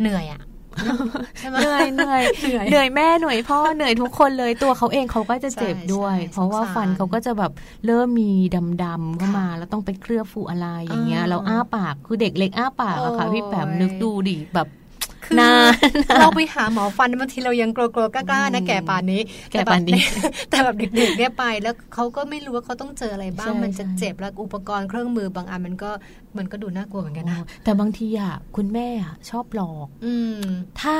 [0.00, 0.42] เหนื่อยอะ
[1.38, 7.52] ใช่ไหมเหนื่อยเหนื่อยเหนื่อยเหนื่อยแม่เหนื่อยพ่อเหนื่อยทุกคนเลยตัวเขาเองเขาก็จะเจ็บใช่ด้วยใช่เพราะว่าสงสารฟันเขาก็จะแบบ
[7.86, 8.30] เริ่มมี
[8.84, 14.68] ดำๆเข้ามาค่ะแล้วต้องไปเคลือบฟูอะไรอย่างเงี้ยอ่าแล้วอ้าปากคือเด็กเล็กอ้าปากอะค่ะโอ้ยพี่แปมนึกดูดิแบบ
[15.28, 15.72] คือนาน
[16.18, 19.22] เราไปหาหมอฟันบางทีเรายังกลัวๆกล้าๆนะอืมแก่ป่านนี้
[19.52, 20.00] แก่ป่านนี้
[20.50, 25.90] แต่แบบแต่แบบเด็กๆเนี่ยไป แล้วเขาก็ไม่รู้ว่าเขาต้องเจออะไรบ้างใช่มันจะใช่เจ็บแล้วอุปกรณ์เครื่องมือบางอันมันก็
[26.38, 30.42] มันก็ดูน่ากลัวเหมือนกันนะแต่บางทีอะคุณแม่อะชอบหลอก อืม
[30.82, 30.96] ถ้า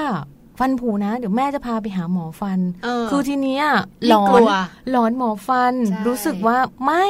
[0.58, 3.64] ฟันผุนะเดี๋ยวแม่จะพาไปหาหมอฟันเออคือทีเนี้ย
[4.06, 4.52] ยิ่หลงอกลันว
[4.90, 7.06] หลอนหมอฟันใช่รู้สึกว่าไม่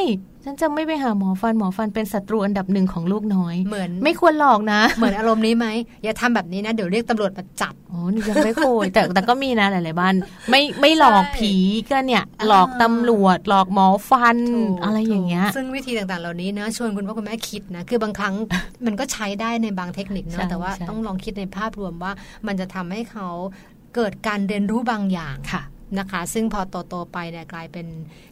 [0.49, 5.67] ฉันจะไม่ไปหาหมอฟันหมอฟันเป็นศัตรูอันดับหนึ่งของลูกน้อย เหมือนไม่ควรหลอกนะ เหมือนอารมณ์นี้ไหม
[6.05, 10.15] อย่าทำแบบนี้นะ เดี๋ยวเรียกตำรวจมาจับอ๋อนี่ยังไม่โคยแต่แต่ก็มีนะหลาย ๆ บ้าน
[10.51, 11.55] ไม่ไม่หลอกใช่ผี
[11.91, 18.35] ก็เนี่ยอ่าหลอกตำรวจ หลอกหมอฟันถูกอะไรอย่างเงี้ยถูกซึ่งวิธีต่าง ๆ เหล่านี้นะชวนคุณพ่อคุณแม่คิดนะ คือบางครั้ง
[18.87, 22.13] มันก็ใช้ได้ในบางเทคนิคใช่เนาะแต่ว่าใช่ต้องลองคิดในภาพรวมว่า
[22.47, 23.29] มันจะทำให้เขา
[23.95, 25.63] เกิดการเรียนรู้บางอย่างค่ะ
[25.99, 27.87] นะคะ ซึ่งพอโตๆไปเนี่ยกลายเป็น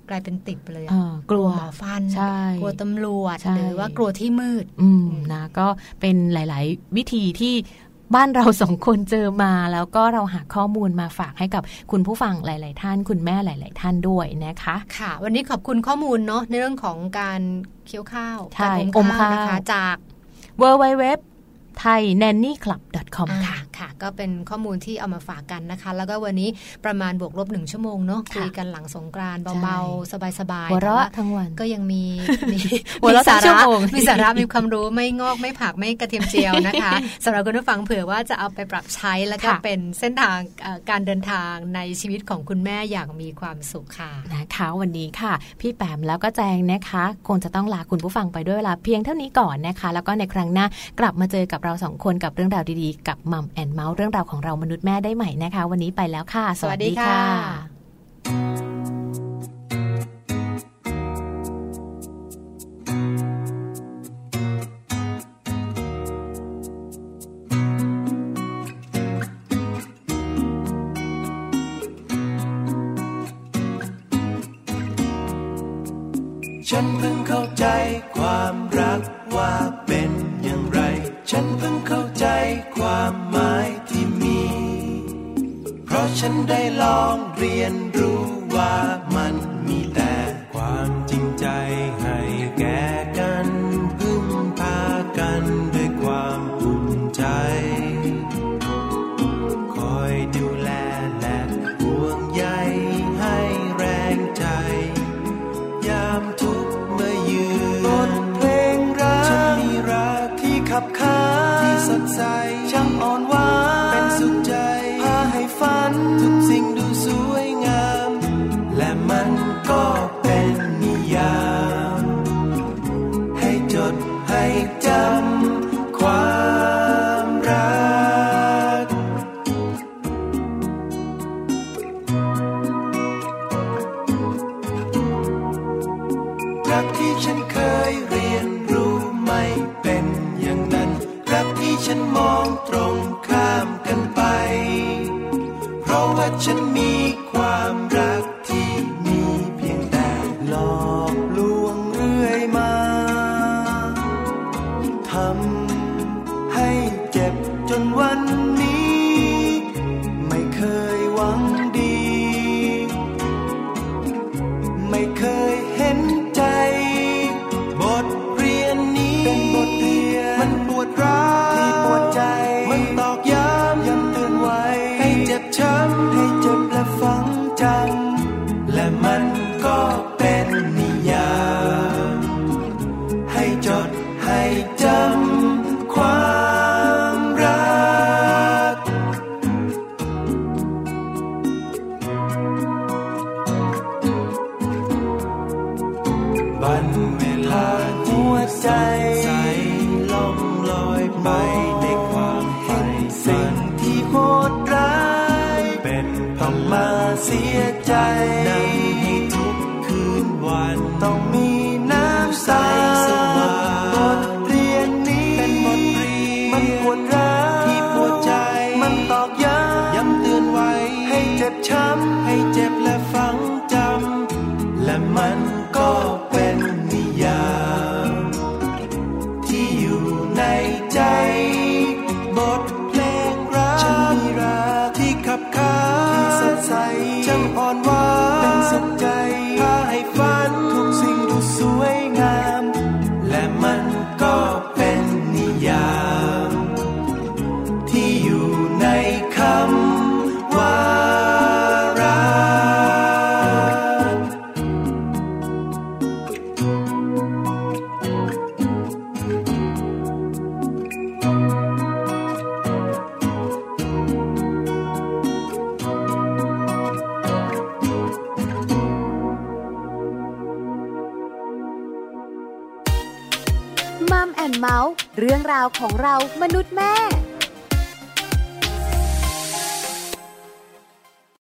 [0.08, 5.66] กลายเป็นติดไปเลยอะเออกลัวหมอฟันใช่กลัวตำรวจใช่หรือว่ากลัวที่มืดอืมนะก็
[6.00, 7.54] เป็นหลาย ๆ วิธีที่
[8.14, 17.40] บ้านเราสองคนเจอมาแล้วก็เราหาข้อมูลมาฝากให้กับคุณผู้ฟังหลาย ๆ ท่าน คุณแม่หลาย ๆ ท่านด้วยนะคะ ค่ะ วันนี้ขอบคุณข้อมูลเนาะในเรื่องของการ
[17.86, 19.96] เคี้ยวข้าวใช่การอมข้าวนะคะจาก
[20.62, 21.04] w w w
[21.80, 22.80] t h a i n a n n y c l u b
[23.16, 26.48] c o m อ่าค่ะค่ะ ก็เป็นข้อมูลที่เอามาฝากกันนะคะ แล้วก็วันนี้
[26.84, 32.04] ประมาณบวกลบหนึ่งชั่วโมงเนาะค่ะคุยกันหลังสงกรานต์เบาๆ สบายๆหัวเราะแต่ทั้งวันก็ยังมี
[32.52, 32.58] มี
[33.02, 36.92] หัวเราะมีสาทั้งชั่ระวโมงมีสาระมีความรู้ไม่งอกไม่ผักไม่กระเทียมเจียวนะคะ
[37.24, 50.66] สำหรับคุณผู้ฟังเผื่อว่าจะเอาไปปรับใช้แล้วก็ค่ะเป็นเส้นทางเอ่อการเดินทางในชีวิตของคุณแม่อย่างมีความสุขค่ะนะคะวันนี้ค่ะ พี่แปมแล้วก็แจงนะคะ คงจะต้องลาคุณผู้ฟังไปด้วยเวลาเพียงเท่านี้ก่อนนะคะ แล้วก็ในครั้งหน้า
[51.00, 57.20] กลับมาเจอกับเราสองคนกับเรื่องราวดีๆ กับมัมแอนเมาส์เรื่องราวของเรามนุษย์แม่ได้ใหม่นะคะ วันนี้ไปแล้วค่ะ สวัสดีค่ะ
[76.70, 77.64] ฉันเพิ่งเข้าใจ
[78.16, 79.00] ความรัก
[79.36, 79.52] ว่า
[79.86, 80.10] เป็น
[86.20, 88.22] ฉันได้ลองเรียนรู้
[88.54, 88.74] ว่า